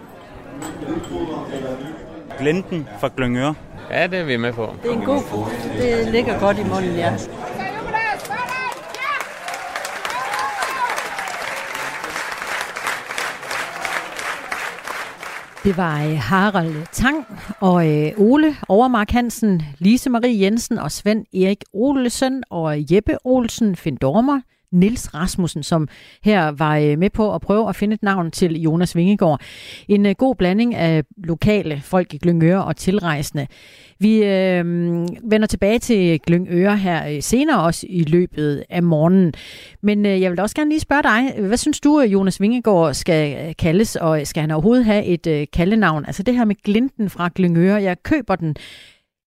Glenten 2.38 2.88
fra 3.00 3.10
Glyngøre? 3.16 3.54
Ja, 3.90 4.06
det 4.06 4.18
er 4.18 4.24
vi 4.24 4.36
med 4.36 4.52
på. 4.52 4.74
Det 4.82 4.90
er 4.90 4.94
en 4.94 5.04
god. 5.04 5.22
Det 5.78 6.12
ligger 6.12 6.38
godt 6.38 6.58
i 6.58 6.64
munden, 6.64 6.96
ja. 6.96 7.12
Det 15.64 15.76
var 15.76 16.04
øh, 16.04 16.18
Harald 16.18 16.86
Tang 16.92 17.26
og 17.60 17.88
øh, 17.88 18.12
Ole 18.16 18.56
Overmark 18.68 19.10
Hansen, 19.10 19.62
Lise 19.78 20.10
Marie 20.10 20.44
Jensen 20.44 20.78
og 20.78 20.92
Svend 20.92 21.26
Erik 21.34 21.64
Olsen 21.72 22.42
og 22.50 22.92
Jeppe 22.94 23.16
Olsen, 23.24 23.76
Findormer. 23.76 24.40
Nils 24.72 25.14
Rasmussen, 25.14 25.62
som 25.62 25.88
her 26.24 26.50
var 26.50 26.76
øh, 26.76 26.98
med 26.98 27.10
på 27.10 27.34
at 27.34 27.40
prøve 27.40 27.68
at 27.68 27.76
finde 27.76 27.94
et 27.94 28.02
navn 28.02 28.30
til 28.30 28.60
Jonas 28.60 28.96
Vingegaard. 28.96 29.40
En 29.88 30.06
øh, 30.06 30.14
god 30.18 30.34
blanding 30.34 30.74
af 30.74 31.04
lokale 31.16 31.80
folk 31.84 32.14
i 32.14 32.18
Glyngøre 32.18 32.64
og 32.64 32.76
tilrejsende. 32.76 33.46
Vi 33.98 34.24
øh, 34.24 34.64
vender 35.22 35.46
tilbage 35.46 35.78
til 35.78 36.20
Glyngøre 36.20 36.76
her 36.76 37.08
øh, 37.08 37.22
senere 37.22 37.62
også 37.62 37.86
i 37.88 38.04
løbet 38.04 38.64
af 38.70 38.82
morgenen. 38.82 39.34
Men 39.82 40.06
øh, 40.06 40.20
jeg 40.20 40.30
vil 40.30 40.40
også 40.40 40.56
gerne 40.56 40.70
lige 40.70 40.80
spørge 40.80 41.02
dig, 41.02 41.46
hvad 41.46 41.56
synes 41.56 41.80
du, 41.80 42.00
Jonas 42.00 42.40
Vingegaard 42.40 42.94
skal 42.94 43.54
kaldes, 43.54 43.96
og 43.96 44.20
skal 44.24 44.40
han 44.40 44.50
overhovedet 44.50 44.84
have 44.84 45.04
et 45.04 45.26
øh, 45.26 45.46
kaldenavn? 45.52 46.04
Altså 46.06 46.22
det 46.22 46.34
her 46.34 46.44
med 46.44 46.54
glinten 46.64 47.10
fra 47.10 47.30
Glyngøre, 47.34 47.82
jeg 47.82 48.02
køber 48.02 48.36
den 48.36 48.56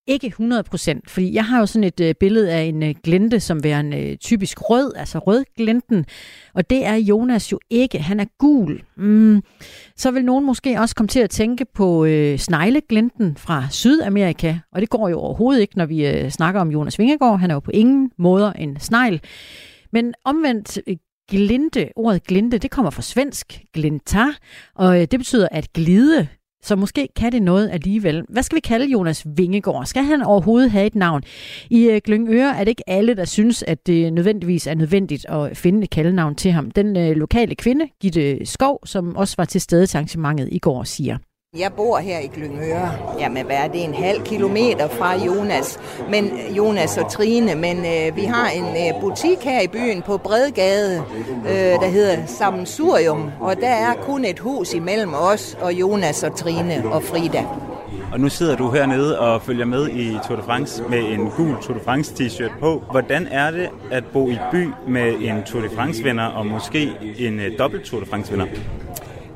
ikke 0.07 0.27
100 0.27 0.63
procent, 0.63 1.10
fordi 1.10 1.33
jeg 1.33 1.45
har 1.45 1.60
jo 1.60 1.65
sådan 1.65 1.83
et 1.83 2.00
øh, 2.00 2.15
billede 2.19 2.51
af 2.51 2.62
en 2.62 2.83
øh, 2.83 2.95
glente, 3.03 3.39
som 3.39 3.60
er 3.65 3.79
en 3.79 3.93
øh, 3.93 4.17
typisk 4.17 4.69
rød, 4.69 4.93
altså 4.95 5.19
rødglenten, 5.19 6.05
og 6.53 6.69
det 6.69 6.86
er 6.86 6.95
Jonas 6.95 7.51
jo 7.51 7.60
ikke. 7.69 8.00
Han 8.00 8.19
er 8.19 8.25
gul. 8.38 8.81
Mm. 8.98 9.41
Så 9.98 10.12
vil 10.12 10.25
nogen 10.25 10.45
måske 10.45 10.79
også 10.79 10.95
komme 10.95 11.07
til 11.07 11.19
at 11.19 11.29
tænke 11.29 11.65
på 11.74 12.05
øh, 12.05 12.39
snegleglenten 12.39 13.38
fra 13.38 13.67
Sydamerika, 13.72 14.55
og 14.72 14.81
det 14.81 14.89
går 14.89 15.10
jo 15.10 15.19
overhovedet 15.19 15.62
ikke, 15.62 15.77
når 15.77 15.86
vi 15.86 16.07
øh, 16.07 16.29
snakker 16.29 16.62
om 16.62 16.72
Jonas 16.72 17.00
Vingegaard. 17.00 17.39
Han 17.39 17.50
er 17.51 17.55
jo 17.55 17.60
på 17.60 17.72
ingen 17.72 18.12
måder 18.17 18.53
en 18.53 18.79
snegl. 18.79 19.22
Men 19.91 20.13
omvendt 20.25 20.79
øh, 20.88 20.95
glinte, 21.29 21.89
ordet 21.95 22.24
glinte, 22.24 22.57
det 22.57 22.72
kommer 22.72 22.91
fra 22.91 23.01
svensk, 23.01 23.62
glinta, 23.74 24.25
og 24.75 25.01
øh, 25.01 25.07
det 25.12 25.19
betyder 25.19 25.48
at 25.51 25.74
glide, 25.74 26.27
så 26.63 26.75
måske 26.75 27.08
kan 27.15 27.32
det 27.32 27.41
noget 27.41 27.70
alligevel. 27.70 28.24
Hvad 28.29 28.43
skal 28.43 28.55
vi 28.55 28.60
kalde 28.60 28.86
Jonas 28.86 29.25
Vingegaard? 29.36 29.86
Skal 29.86 30.03
han 30.03 30.22
overhovedet 30.22 30.72
have 30.72 30.86
et 30.86 30.96
navn? 30.96 31.22
I 31.70 31.86
øh, 31.86 32.01
Glyngøre 32.03 32.58
er 32.58 32.60
det 32.60 32.67
ikke 32.67 32.89
alle, 32.89 33.15
der 33.15 33.25
synes, 33.25 33.63
at 33.63 33.88
det 33.88 34.13
nødvendigvis 34.13 34.67
er 34.67 34.75
nødvendigt 34.75 35.25
at 35.29 35.58
finde 35.58 35.84
et 35.84 35.89
kaldenavn 35.89 36.36
til 36.36 36.51
ham. 36.51 36.72
Den 36.72 36.98
øh, 36.98 37.15
lokale 37.15 37.55
kvinde, 37.55 37.88
Gitte 38.01 38.46
Skov, 38.46 38.79
som 38.86 39.15
også 39.15 39.36
var 39.38 39.46
til 39.46 39.62
stede 39.62 39.86
til 39.86 39.98
arrangementet 39.98 40.50
i 40.51 40.60
går, 40.60 40.84
siger. 40.84 41.17
Jeg 41.57 41.74
bor 41.74 41.98
her 41.98 42.19
i 42.19 42.27
Glyngøre. 42.27 42.91
Jamen, 43.19 43.45
hvad 43.45 43.55
er 43.55 43.67
det? 43.67 43.83
En 43.83 43.93
halv 43.93 44.24
kilometer 44.24 44.88
fra 44.88 45.24
Jonas, 45.25 45.79
men 46.10 46.31
Jonas 46.57 46.98
og 46.98 47.12
Trine. 47.12 47.55
Men 47.55 47.77
øh, 47.77 48.15
vi 48.15 48.22
har 48.22 48.50
en 48.50 48.63
øh, 48.63 49.01
butik 49.01 49.38
her 49.41 49.62
i 49.62 49.67
byen 49.67 50.01
på 50.01 50.17
Bredgade, 50.17 51.03
øh, 51.48 51.53
der 51.53 51.89
hedder 51.89 52.25
Sammensurium. 52.25 53.31
Og 53.39 53.55
der 53.55 53.69
er 53.69 53.93
kun 53.93 54.25
et 54.25 54.39
hus 54.39 54.74
imellem 54.74 55.13
os 55.13 55.57
og 55.62 55.74
Jonas 55.74 56.24
og 56.24 56.36
Trine 56.36 56.83
og 56.91 57.03
Frida. 57.03 57.45
Og 58.13 58.19
nu 58.19 58.29
sidder 58.29 58.55
du 58.55 58.72
hernede 58.72 59.19
og 59.19 59.41
følger 59.41 59.65
med 59.65 59.89
i 59.89 60.17
Tour 60.27 60.36
de 60.38 60.43
France 60.43 60.83
med 60.89 61.00
en 61.00 61.29
gul 61.29 61.55
Tour 61.62 61.77
de 61.77 61.83
France 61.86 62.13
t-shirt 62.13 62.60
på. 62.60 62.83
Hvordan 62.91 63.27
er 63.31 63.51
det 63.51 63.69
at 63.91 64.03
bo 64.05 64.29
i 64.29 64.38
by 64.51 64.69
med 64.88 65.13
en 65.22 65.43
Tour 65.43 65.62
de 65.62 65.69
France-vinder 65.69 66.25
og 66.25 66.45
måske 66.45 66.91
en 67.17 67.39
øh, 67.39 67.60
dobbelt 67.60 67.83
Tour 67.83 68.00
de 68.00 68.05
France-vinder? 68.05 68.45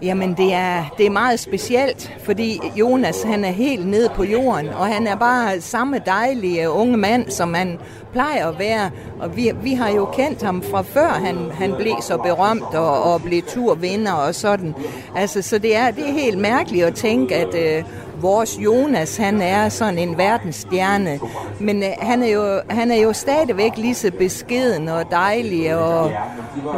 Jamen 0.02 0.34
det 0.34 0.54
er, 0.54 0.96
det 0.98 1.06
er 1.06 1.10
meget 1.10 1.40
specielt, 1.40 2.18
fordi 2.24 2.60
Jonas 2.76 3.24
han 3.24 3.46
er 3.46 3.52
helt 3.52 3.88
nede 3.88 4.10
på 4.16 4.24
jorden, 4.24 4.68
og 4.70 4.86
han 4.86 5.08
er 5.08 5.16
bare 5.16 5.62
samme 5.62 6.02
dejlige 6.06 6.70
unge 6.70 6.98
mand, 6.98 7.30
som 7.30 7.54
han 7.54 7.80
plejer 8.12 8.48
at 8.48 8.60
være. 8.60 8.92
Og 9.20 9.38
vi, 9.38 9.52
vi 9.64 9.74
har 9.74 9.90
jo 9.90 10.06
kendt 10.06 10.42
ham 10.42 10.64
fra 10.64 10.82
før 10.82 11.08
han, 11.08 11.36
han 11.52 11.74
blev 11.78 11.96
så 12.02 12.18
berømt 12.18 12.76
og, 12.76 13.04
og 13.04 13.22
blev 13.22 13.42
turvinder 13.42 14.14
og 14.14 14.36
sådan. 14.36 14.76
Altså, 15.16 15.42
så 15.42 15.58
det 15.58 15.76
er, 15.76 15.92
det 15.92 16.10
er 16.10 16.14
helt 16.14 16.38
mærkeligt 16.38 16.86
at 16.86 16.96
tænke, 16.96 17.36
at 17.36 17.56
øh, 17.56 17.84
vores 18.22 18.60
Jonas, 18.60 19.18
han 19.18 19.42
er 19.42 19.70
sådan 19.70 19.98
en 20.00 20.18
verdensstjerne. 20.18 21.20
Men 21.60 21.84
øh, 21.84 21.90
han, 22.00 22.24
er 22.24 22.28
jo, 22.28 22.62
han 22.70 22.92
er 22.92 22.96
jo 22.96 23.14
stadigvæk 23.14 23.72
lige 23.78 23.96
så 23.96 24.12
beskeden 24.12 24.90
og 24.90 25.12
dejlig 25.12 25.76
og 25.76 26.12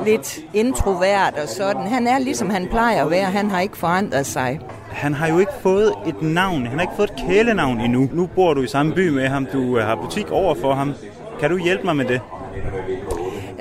lidt 0.05 0.39
introvert 0.53 1.34
og 1.43 1.50
sådan. 1.50 1.88
Han 1.88 2.08
er 2.08 2.19
ligesom 2.19 2.50
han 2.50 2.67
plejer 2.67 3.05
at 3.05 3.12
være. 3.12 3.25
Han 3.25 3.51
har 3.51 3.60
ikke 3.60 3.77
forandret 3.77 4.25
sig. 4.25 4.60
Han 4.89 5.13
har 5.13 5.27
jo 5.27 5.39
ikke 5.39 5.51
fået 5.62 5.93
et 6.08 6.22
navn. 6.22 6.65
Han 6.65 6.79
har 6.79 6.81
ikke 6.81 6.93
fået 6.96 7.10
et 7.10 7.25
kælenavn 7.27 7.81
endnu. 7.81 8.10
Nu 8.13 8.27
bor 8.36 8.53
du 8.53 8.62
i 8.62 8.67
samme 8.67 8.93
by 8.93 9.10
med 9.10 9.27
ham. 9.27 9.48
Du 9.53 9.77
øh, 9.77 9.86
har 9.86 9.96
butik 9.96 10.31
over 10.31 10.55
for 10.55 10.74
ham. 10.74 10.93
Kan 11.39 11.50
du 11.50 11.58
hjælpe 11.58 11.84
mig 11.86 11.96
med 11.96 12.05
det? 12.05 12.22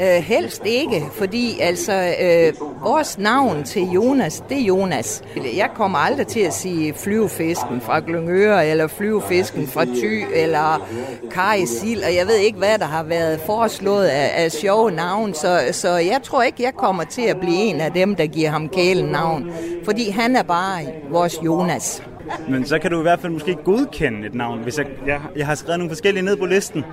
Øh, 0.00 0.23
helst 0.23 0.62
ikke, 0.67 1.05
fordi 1.12 1.59
altså 1.61 2.14
øh, 2.23 2.52
vores 2.83 3.19
navn 3.19 3.64
til 3.64 3.83
Jonas, 3.83 4.43
det 4.49 4.59
er 4.59 4.64
Jonas. 4.64 5.23
Jeg 5.57 5.71
kommer 5.75 5.99
aldrig 5.99 6.26
til 6.26 6.40
at 6.40 6.55
sige 6.55 6.95
flyvefisken 6.95 7.81
fra 7.81 8.00
Glyngøre, 8.00 8.69
eller 8.69 8.87
flyvefisken 8.87 9.67
fra 9.67 9.85
Thy, 9.85 10.25
eller 10.35 10.88
Karisil, 11.31 12.02
og 12.05 12.14
jeg 12.14 12.26
ved 12.26 12.37
ikke, 12.37 12.59
hvad 12.59 12.78
der 12.78 12.85
har 12.85 13.02
været 13.02 13.40
foreslået 13.40 14.07
af, 14.07 14.45
af 14.45 14.52
sjove 14.52 14.90
navn, 14.90 15.35
så, 15.35 15.61
så 15.73 15.88
jeg 15.88 16.21
tror 16.23 16.43
ikke, 16.43 16.62
jeg 16.62 16.75
kommer 16.75 17.05
til 17.05 17.23
at 17.23 17.40
blive 17.40 17.57
en 17.57 17.81
af 17.81 17.93
dem, 17.93 18.14
der 18.14 18.26
giver 18.26 18.50
ham 18.50 18.69
kælenavn, 18.69 19.52
fordi 19.85 20.11
han 20.11 20.37
er 20.37 20.43
bare 20.43 20.80
vores 21.11 21.39
Jonas. 21.45 22.02
Men 22.49 22.67
så 22.67 22.78
kan 22.78 22.91
du 22.91 22.99
i 22.99 23.02
hvert 23.02 23.21
fald 23.21 23.32
måske 23.32 23.54
godkende 23.65 24.26
et 24.26 24.34
navn, 24.34 24.58
hvis 24.63 24.78
jeg, 24.78 24.87
jeg, 25.06 25.21
jeg 25.37 25.47
har 25.47 25.54
skrevet 25.54 25.78
nogle 25.78 25.91
forskellige 25.91 26.25
ned 26.25 26.37
på 26.37 26.47
listen. 26.47 26.84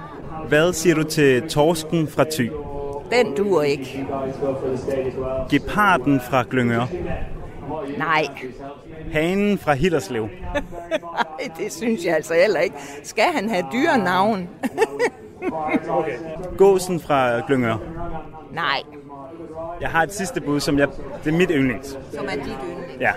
Hvad 0.48 0.74
siger 0.74 0.96
du 0.96 1.04
til 1.04 1.42
Torsken 1.50 2.08
fra 2.08 2.26
Thy? 2.32 2.50
Den 3.12 3.36
duer 3.38 3.64
ikke. 3.64 4.08
Geparden 5.50 6.20
fra 6.20 6.44
Glyngør. 6.50 6.86
Nej. 7.98 8.28
Hanen 9.12 9.58
fra 9.58 9.74
Hillerslev. 9.74 10.24
Nej, 10.54 11.50
det 11.58 11.72
synes 11.72 12.06
jeg 12.06 12.16
altså 12.16 12.34
heller 12.34 12.60
ikke. 12.60 12.76
Skal 13.04 13.24
han 13.34 13.50
have 13.50 13.66
dyrenavn? 13.74 14.50
Gåsen 16.58 17.00
fra 17.00 17.40
Glyngør. 17.48 17.78
Nej. 18.54 18.82
Jeg 19.82 19.90
har 19.90 20.04
et 20.04 20.14
sidste 20.14 20.42
bud, 20.42 20.60
som 20.60 20.80
jeg, 20.80 20.88
det 21.24 21.34
er 21.34 21.38
mit 21.38 21.52
yndlings. 21.54 21.98
Som 22.14 22.26
er 22.26 22.32
dit 22.32 22.42
yndlings. 22.44 23.00
Ja, 23.00 23.12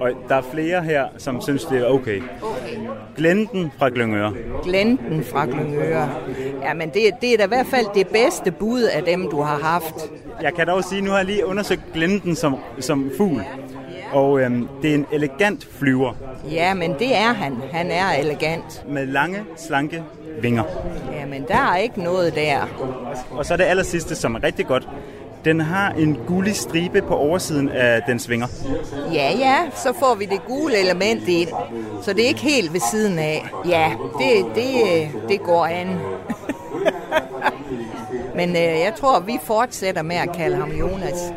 og 0.00 0.10
der 0.28 0.34
er 0.34 0.42
flere 0.42 0.82
her, 0.82 1.04
som 1.18 1.40
synes, 1.40 1.64
det 1.64 1.78
er 1.78 1.86
okay. 1.86 2.22
Okay. 2.42 2.76
Glenten 3.16 3.72
fra 3.78 3.88
Glyngøre. 3.88 4.32
Glenten 4.62 5.24
fra 5.24 5.44
Glyngøre. 5.44 6.08
Ja, 6.62 6.74
men 6.74 6.88
det, 6.88 7.02
det 7.20 7.32
er 7.32 7.36
da 7.38 7.44
i 7.44 7.48
hvert 7.48 7.66
fald 7.66 7.86
det 7.94 8.06
bedste 8.08 8.50
bud 8.50 8.82
af 8.82 9.02
dem, 9.02 9.30
du 9.30 9.40
har 9.40 9.58
haft. 9.58 9.94
Jeg 10.42 10.54
kan 10.54 10.66
dog 10.66 10.84
sige, 10.84 11.00
nu 11.00 11.10
har 11.10 11.16
jeg 11.16 11.26
lige 11.26 11.46
undersøgt 11.46 11.82
Glenten 11.94 12.36
som, 12.36 12.56
som 12.80 13.10
fugl. 13.16 13.42
Og 14.12 14.40
øhm, 14.40 14.68
det 14.82 14.90
er 14.90 14.94
en 14.94 15.06
elegant 15.12 15.68
flyver. 15.78 16.12
Ja, 16.50 16.74
men 16.74 16.94
det 16.98 17.16
er 17.16 17.32
han. 17.32 17.56
Han 17.72 17.90
er 17.90 18.12
elegant. 18.18 18.84
Med 18.88 19.06
lange, 19.06 19.38
slanke 19.56 20.02
vinger. 20.40 20.64
Ja, 21.12 21.26
men 21.26 21.44
der 21.48 21.72
er 21.72 21.76
ikke 21.76 22.02
noget 22.02 22.34
der. 22.34 22.60
Og 23.30 23.46
så 23.46 23.56
det 23.56 23.64
aller 23.64 23.82
sidste, 23.82 24.14
som 24.14 24.34
er 24.34 24.42
rigtig 24.42 24.66
godt. 24.66 24.88
Den 25.44 25.60
har 25.60 25.90
en 25.90 26.18
gullig 26.26 26.56
stribe 26.56 27.02
på 27.02 27.16
oversiden 27.16 27.68
af 27.68 28.02
den 28.06 28.18
svinger. 28.18 28.46
Ja, 29.12 29.32
ja, 29.38 29.56
så 29.74 29.92
får 29.98 30.14
vi 30.14 30.24
det 30.24 30.40
gule 30.46 30.80
element 30.80 31.28
ind. 31.28 31.48
Så 32.02 32.12
det 32.12 32.24
er 32.24 32.28
ikke 32.28 32.40
helt 32.40 32.72
ved 32.72 32.80
siden 32.90 33.18
af. 33.18 33.48
Ja, 33.68 33.92
det, 34.18 34.46
det, 34.54 35.08
det 35.28 35.42
går 35.42 35.66
an. 35.66 35.88
Men 38.36 38.48
øh, 38.50 38.62
jeg 38.62 38.92
tror, 38.96 39.20
vi 39.20 39.38
fortsætter 39.42 40.02
med 40.02 40.16
at 40.16 40.36
kalde 40.36 40.56
ham 40.56 40.70
Jonas. 40.70 41.32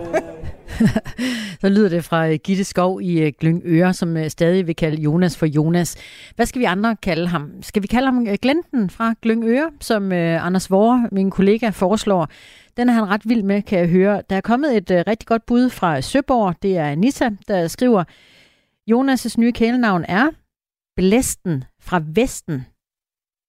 Så 1.62 1.70
lyder 1.70 1.90
det 1.90 2.04
fra 2.04 2.30
øh, 2.30 2.40
Gitte 2.44 2.64
Skov 2.64 3.02
i 3.02 3.22
øh, 3.22 3.34
Glyngøre, 3.40 3.94
som 3.94 4.18
øh, 4.18 4.30
stadig 4.30 4.68
vil 4.68 4.76
kalde 4.76 5.02
Jonas 5.02 5.38
for 5.38 5.46
Jonas. 5.46 5.98
Hvad 6.36 6.46
skal 6.46 6.60
vi 6.60 6.66
andre 6.66 6.96
kalde 6.96 7.28
ham? 7.28 7.52
Skal 7.62 7.82
vi 7.82 7.88
kalde 7.88 8.06
ham 8.06 8.26
Glenten 8.42 8.90
fra 8.90 9.14
Glyngøre, 9.22 9.72
som 9.82 10.12
Anders 10.12 10.72
Vore, 10.72 11.10
min 11.12 11.32
kollega, 11.32 11.70
foreslår? 11.70 12.28
Den 12.78 12.90
er 12.90 12.94
han 12.94 13.10
ret 13.10 13.22
vild 13.26 13.44
med, 13.44 13.62
kan 13.62 13.80
jeg 13.80 13.88
høre. 13.88 14.22
Der 14.30 14.36
er 14.36 14.42
kommet 14.42 14.78
et 14.78 15.08
rigtig 15.08 15.28
godt 15.28 15.46
bud 15.46 15.70
fra 15.70 16.02
Søborg. 16.02 16.56
Det 16.62 16.78
er 16.78 16.86
Anita, 16.86 17.30
der 17.48 17.68
skriver, 17.68 18.04
Jonas' 18.92 19.36
nye 19.38 19.52
kælenavn 19.52 20.06
er 20.08 20.30
Blæsten 20.96 21.64
fra 21.82 22.02
Vesten. 22.16 22.66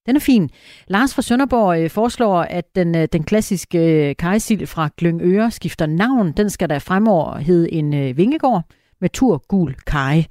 Den 0.07 0.16
er 0.16 0.21
fin. 0.21 0.51
Lars 0.88 1.14
fra 1.14 1.23
Sønderborg 1.23 1.83
øh, 1.83 1.90
foreslår, 1.90 2.40
at 2.40 2.77
den, 2.77 2.97
øh, 2.97 3.09
den 3.12 3.25
klassiske 3.25 4.09
øh, 4.09 4.16
kajsild 4.16 4.66
fra 4.66 4.88
Glyngøre 4.97 5.51
skifter 5.51 5.87
navn. 5.87 6.33
Den 6.33 6.51
skal 6.51 6.69
der 6.69 6.79
fremover 6.79 7.38
hedde 7.38 7.73
en 7.73 7.95
øh, 7.95 8.16
vingegård 8.16 8.62
med 9.01 9.09
tur 9.09 9.45
gul 9.49 9.75
kaj. 9.87 10.25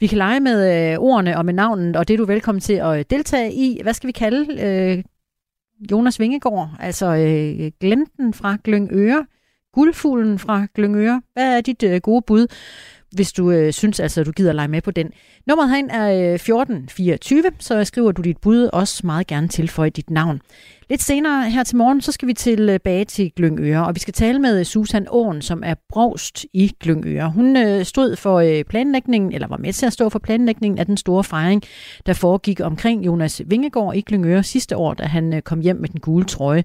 Vi 0.00 0.06
kan 0.06 0.18
lege 0.18 0.40
med 0.40 0.92
øh, 0.92 0.98
ordene 0.98 1.38
og 1.38 1.44
med 1.44 1.54
navnet, 1.54 1.96
og 1.96 2.08
det 2.08 2.14
er 2.14 2.18
du 2.18 2.24
velkommen 2.24 2.60
til 2.60 2.72
at 2.72 2.98
øh, 2.98 3.04
deltage 3.10 3.52
i. 3.52 3.80
Hvad 3.82 3.94
skal 3.94 4.06
vi 4.06 4.12
kalde 4.12 4.62
øh, 4.62 5.04
Jonas 5.90 6.20
Vingegård? 6.20 6.70
Altså 6.80 7.06
øh, 7.06 7.70
glenten 7.80 8.34
fra 8.34 8.56
Glyngøre, 8.64 9.26
guldfuglen 9.72 10.38
fra 10.38 10.66
Glyngøre. 10.74 11.22
Hvad 11.32 11.56
er 11.56 11.60
dit 11.60 11.82
øh, 11.82 12.00
gode 12.00 12.22
bud? 12.26 12.46
Hvis 13.12 13.32
du 13.32 13.50
øh, 13.50 13.72
synes, 13.72 14.00
altså, 14.00 14.24
du 14.24 14.32
gider 14.32 14.52
lege 14.52 14.68
med 14.68 14.82
på 14.82 14.90
den. 14.90 15.10
Nummeret 15.46 15.70
herind 15.70 15.90
er 15.90 16.10
øh, 16.10 16.34
1424, 16.34 17.42
så 17.58 17.84
skriver 17.84 18.12
du 18.12 18.22
dit 18.22 18.38
bud 18.38 18.70
også 18.72 19.06
meget 19.06 19.26
gerne 19.26 19.48
tilføje 19.48 19.90
dit 19.90 20.10
navn. 20.10 20.40
Lidt 20.90 21.02
senere 21.02 21.50
her 21.50 21.64
til 21.64 21.76
morgen, 21.76 22.00
så 22.00 22.12
skal 22.12 22.28
vi 22.28 22.32
tilbage 22.32 23.04
til 23.04 23.24
øh, 23.24 23.30
Glyngøre, 23.36 23.86
og 23.86 23.94
vi 23.94 24.00
skal 24.00 24.14
tale 24.14 24.38
med 24.38 24.58
øh, 24.58 24.64
Susan 24.64 25.06
Åen, 25.10 25.42
som 25.42 25.62
er 25.66 25.74
brost 25.88 26.46
i 26.52 26.72
Glyngøre. 26.80 27.30
Hun 27.30 27.56
øh, 27.56 27.84
stod 27.84 28.16
for 28.16 28.38
øh, 28.38 28.64
planlægningen, 28.64 29.32
eller 29.32 29.48
var 29.48 29.56
med 29.56 29.72
til 29.72 29.86
at 29.86 29.92
stå 29.92 30.08
for 30.08 30.18
planlægningen 30.18 30.78
af 30.78 30.86
den 30.86 30.96
store 30.96 31.24
fejring, 31.24 31.62
der 32.06 32.12
foregik 32.12 32.60
omkring 32.60 33.06
Jonas 33.06 33.42
Vingegaard 33.46 33.96
i 33.96 34.00
Glyngøre 34.00 34.42
sidste 34.42 34.76
år, 34.76 34.94
da 34.94 35.04
han 35.04 35.34
øh, 35.34 35.42
kom 35.42 35.60
hjem 35.60 35.76
med 35.76 35.88
den 35.88 36.00
gule 36.00 36.24
trøje. 36.24 36.64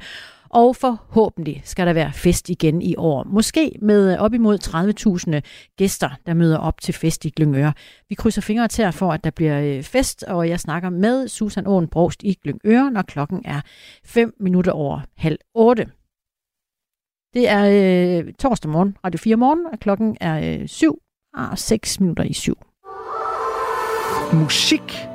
Og 0.53 0.75
forhåbentlig 0.75 1.61
skal 1.65 1.87
der 1.87 1.93
være 1.93 2.13
fest 2.13 2.49
igen 2.49 2.81
i 2.81 2.95
år. 2.95 3.23
Måske 3.23 3.71
med 3.81 4.13
øh, 4.13 4.19
op 4.19 4.33
imod 4.33 4.57
30.000 5.27 5.35
øh, 5.35 5.41
gæster, 5.77 6.09
der 6.25 6.33
møder 6.33 6.57
op 6.57 6.81
til 6.81 6.93
fest 6.93 7.25
i 7.25 7.29
Glyngøre. 7.29 7.73
Vi 8.09 8.15
krydser 8.15 8.41
fingre 8.41 8.67
til 8.67 8.91
for, 8.91 9.11
at 9.11 9.23
der 9.23 9.29
bliver 9.29 9.61
øh, 9.61 9.83
fest, 9.83 10.23
og 10.23 10.49
jeg 10.49 10.59
snakker 10.59 10.89
med 10.89 11.27
Susan 11.27 11.67
Åen 11.67 11.87
Brogst 11.87 12.23
i 12.23 12.37
Glyngøre, 12.43 12.91
når 12.91 13.01
klokken 13.01 13.41
er 13.45 13.61
5 14.05 14.33
minutter 14.39 14.71
over 14.71 15.01
halv 15.17 15.37
8. 15.53 15.85
Det 17.33 17.49
er 17.49 17.65
øh, 18.25 18.33
torsdag 18.39 18.71
morgen, 18.71 18.97
Radio 19.05 19.17
4 19.17 19.35
morgen, 19.35 19.65
og 19.71 19.79
klokken 19.79 20.17
er 20.21 20.59
øh, 20.61 20.67
7 20.67 20.99
og 21.33 21.57
6 21.57 21.99
minutter 21.99 22.23
i 22.23 22.33
7. 22.33 22.57
Musik 24.33 25.12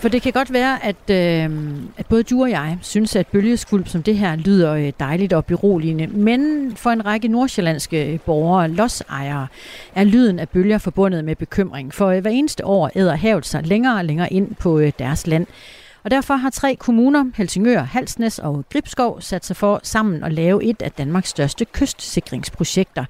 For 0.00 0.08
det 0.08 0.22
kan 0.22 0.32
godt 0.32 0.52
være, 0.52 0.84
at, 0.84 1.10
øh, 1.10 1.50
at 1.96 2.06
både 2.06 2.22
du 2.22 2.42
og 2.42 2.50
jeg 2.50 2.78
synes, 2.82 3.16
at 3.16 3.26
bølgeskvulp 3.26 3.88
som 3.88 4.02
det 4.02 4.16
her 4.16 4.36
lyder 4.36 4.72
øh, 4.72 4.92
dejligt 5.00 5.32
og 5.32 5.44
beroligende. 5.44 6.06
Men 6.06 6.72
for 6.76 6.90
en 6.90 7.06
række 7.06 7.28
nordsjællandske 7.28 8.12
øh, 8.12 8.20
borgere, 8.20 8.62
og 8.62 8.70
lodsejere, 8.70 9.46
er 9.94 10.04
lyden 10.04 10.38
af 10.38 10.48
bølger 10.48 10.78
forbundet 10.78 11.24
med 11.24 11.36
bekymring. 11.36 11.94
For 11.94 12.06
øh, 12.08 12.20
hver 12.20 12.30
eneste 12.30 12.66
år 12.66 12.90
æder 12.94 13.16
havet 13.16 13.46
sig 13.46 13.66
længere 13.66 13.98
og 13.98 14.04
længere 14.04 14.32
ind 14.32 14.54
på 14.54 14.80
deres 14.98 15.26
land. 15.26 15.46
Og 16.04 16.10
derfor 16.10 16.34
har 16.34 16.50
tre 16.50 16.74
kommuner, 16.74 17.24
Helsingør, 17.36 17.82
Halsnæs 17.82 18.38
og 18.38 18.64
Gribskov, 18.72 19.20
sat 19.20 19.46
sig 19.46 19.56
for 19.56 19.80
sammen 19.82 20.24
at 20.24 20.32
lave 20.32 20.64
et 20.64 20.82
af 20.82 20.92
Danmarks 20.92 21.28
største 21.28 21.64
kystsikringsprojekter. 21.64 23.04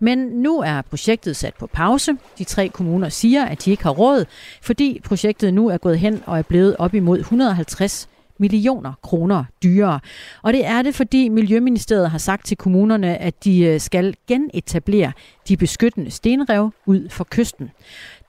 Men 0.00 0.18
nu 0.18 0.60
er 0.60 0.82
projektet 0.82 1.36
sat 1.36 1.54
på 1.54 1.66
pause. 1.66 2.16
De 2.38 2.44
tre 2.44 2.68
kommuner 2.68 3.08
siger, 3.08 3.44
at 3.44 3.64
de 3.64 3.70
ikke 3.70 3.82
har 3.82 3.90
råd, 3.90 4.24
fordi 4.62 5.00
projektet 5.04 5.54
nu 5.54 5.68
er 5.68 5.76
gået 5.76 5.98
hen 5.98 6.22
og 6.26 6.38
er 6.38 6.42
blevet 6.42 6.76
op 6.78 6.94
imod 6.94 7.18
150 7.18 8.08
millioner 8.38 8.92
kroner 9.02 9.44
dyrere. 9.62 10.00
Og 10.42 10.52
det 10.52 10.66
er 10.66 10.82
det, 10.82 10.94
fordi 10.94 11.28
Miljøministeriet 11.28 12.10
har 12.10 12.18
sagt 12.18 12.46
til 12.46 12.56
kommunerne, 12.56 13.18
at 13.18 13.44
de 13.44 13.60
øh, 13.60 13.80
skal 13.80 14.14
genetablere 14.28 15.12
de 15.48 15.56
beskyttende 15.56 16.10
stenrev 16.10 16.70
ud 16.86 17.08
for 17.08 17.26
kysten. 17.30 17.70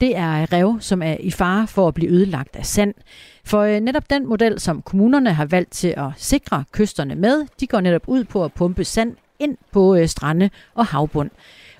Det 0.01 0.17
er 0.17 0.53
rev, 0.53 0.77
som 0.79 1.01
er 1.01 1.17
i 1.19 1.31
fare 1.31 1.67
for 1.67 1.87
at 1.87 1.93
blive 1.93 2.11
ødelagt 2.11 2.55
af 2.55 2.65
sand. 2.65 2.93
For 3.45 3.61
øh, 3.61 3.79
netop 3.79 4.09
den 4.09 4.27
model, 4.27 4.59
som 4.59 4.81
kommunerne 4.81 5.33
har 5.33 5.45
valgt 5.45 5.71
til 5.71 5.93
at 5.97 6.07
sikre 6.17 6.63
kysterne 6.71 7.15
med, 7.15 7.45
de 7.59 7.67
går 7.67 7.81
netop 7.81 8.03
ud 8.07 8.23
på 8.23 8.43
at 8.43 8.53
pumpe 8.53 8.83
sand 8.83 9.15
ind 9.39 9.57
på 9.73 9.95
øh, 9.95 10.07
strande 10.07 10.49
og 10.75 10.85
havbund. 10.85 11.31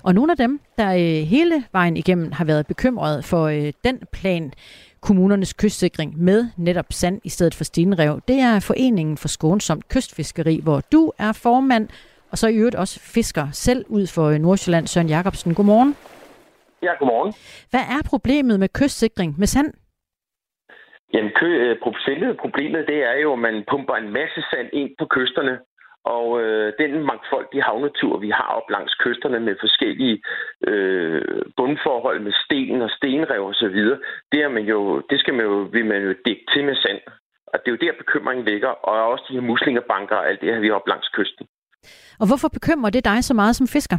Og 0.02 0.14
nogle 0.14 0.32
af 0.32 0.36
dem, 0.36 0.60
der 0.78 0.90
hele 1.24 1.64
vejen 1.72 1.96
igennem 1.96 2.32
har 2.32 2.44
været 2.44 2.66
bekymrede 2.66 3.22
for 3.22 3.48
den 3.84 3.98
plan, 4.12 4.52
kommunernes 5.00 5.52
kystsikring 5.52 6.22
med 6.22 6.46
netop 6.56 6.86
sand 6.90 7.20
i 7.24 7.28
stedet 7.28 7.54
for 7.54 7.64
stenrev. 7.64 8.20
Det 8.28 8.38
er 8.40 8.60
Foreningen 8.60 9.16
for 9.16 9.28
Skånsomt 9.28 9.88
Kystfiskeri, 9.88 10.60
hvor 10.62 10.80
du 10.92 11.12
er 11.18 11.32
formand, 11.32 11.88
og 12.30 12.38
så 12.38 12.48
i 12.48 12.56
øvrigt 12.56 12.76
også 12.76 13.00
fisker 13.00 13.46
selv 13.52 13.84
ud 13.88 14.06
for 14.06 14.38
Nordsjælland. 14.38 14.86
Søren 14.86 15.08
Jacobsen, 15.08 15.54
godmorgen. 15.54 15.96
Ja, 16.82 16.92
godmorgen. 16.98 17.32
Hvad 17.70 17.84
er 17.96 18.02
problemet 18.12 18.60
med 18.60 18.68
kystsikring 18.68 19.34
med 19.38 19.46
sand? 19.46 19.72
Jamen, 21.14 21.32
kø, 21.40 21.48
øh, 21.64 21.76
problemet 22.44 22.86
det 22.86 22.98
er 23.10 23.16
jo, 23.22 23.32
at 23.32 23.38
man 23.38 23.64
pumper 23.70 23.94
en 23.94 24.10
masse 24.18 24.40
sand 24.50 24.68
ind 24.72 24.90
på 24.98 25.06
kysterne, 25.14 25.58
og 26.14 26.26
øh, 26.42 26.72
den 26.78 26.92
mangfoldige 27.10 27.62
havnatur, 27.62 28.18
vi 28.18 28.30
har 28.30 28.48
op 28.58 28.70
langs 28.70 28.94
kysterne 28.94 29.40
med 29.40 29.54
forskellige 29.60 30.22
øh, 30.66 31.42
bundforhold 31.56 32.20
med 32.20 32.32
sten 32.44 32.82
og 32.82 32.90
stenrev 32.90 33.42
og 33.46 33.54
så 33.54 33.68
videre, 33.68 33.98
det, 34.32 34.40
er 34.42 34.48
man 34.48 34.64
jo, 34.64 35.02
det 35.10 35.20
skal 35.20 35.34
man 35.34 35.46
jo, 35.46 35.56
vil 35.72 35.86
man 35.86 36.02
jo 36.02 36.14
dække 36.26 36.44
til 36.52 36.64
med 36.64 36.76
sand. 36.76 37.00
Og 37.52 37.56
det 37.58 37.68
er 37.68 37.76
jo 37.76 37.84
der, 37.86 37.98
bekymringen 37.98 38.44
ligger, 38.44 38.68
og 38.68 38.94
også 39.12 39.24
de 39.28 39.34
her 39.34 39.40
muslingerbanker 39.40 40.16
og 40.16 40.28
alt 40.28 40.40
det 40.40 40.52
her, 40.52 40.60
vi 40.60 40.68
har 40.68 40.74
op 40.74 40.88
langs 40.88 41.08
kysten. 41.08 41.46
Og 42.20 42.26
hvorfor 42.28 42.48
bekymrer 42.48 42.90
det 42.90 43.04
dig 43.04 43.24
så 43.24 43.34
meget 43.34 43.56
som 43.56 43.66
fisker? 43.66 43.98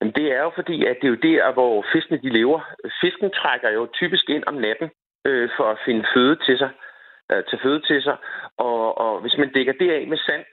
Jamen, 0.00 0.14
det 0.14 0.26
er 0.36 0.42
jo 0.42 0.52
fordi, 0.54 0.76
at 0.90 0.96
det 1.00 1.06
er 1.06 1.14
jo 1.14 1.24
der, 1.30 1.52
hvor 1.52 1.84
fiskene 1.92 2.18
de 2.24 2.30
lever. 2.38 2.60
Fisken 3.00 3.30
trækker 3.30 3.70
jo 3.70 3.88
typisk 4.00 4.24
ind 4.28 4.44
om 4.46 4.54
natten 4.54 4.88
øh, 5.28 5.48
for 5.56 5.66
at 5.70 5.78
finde 5.86 6.04
føde 6.14 6.36
til 6.46 6.58
sig, 6.58 6.70
øh, 7.32 7.42
til 7.48 7.58
føde 7.62 7.80
til 7.88 8.02
sig. 8.02 8.16
Og, 8.58 8.98
og 8.98 9.20
hvis 9.20 9.36
man 9.38 9.52
dækker 9.52 9.72
det 9.72 9.90
af 9.90 10.06
med 10.06 10.18
sand, 10.26 10.44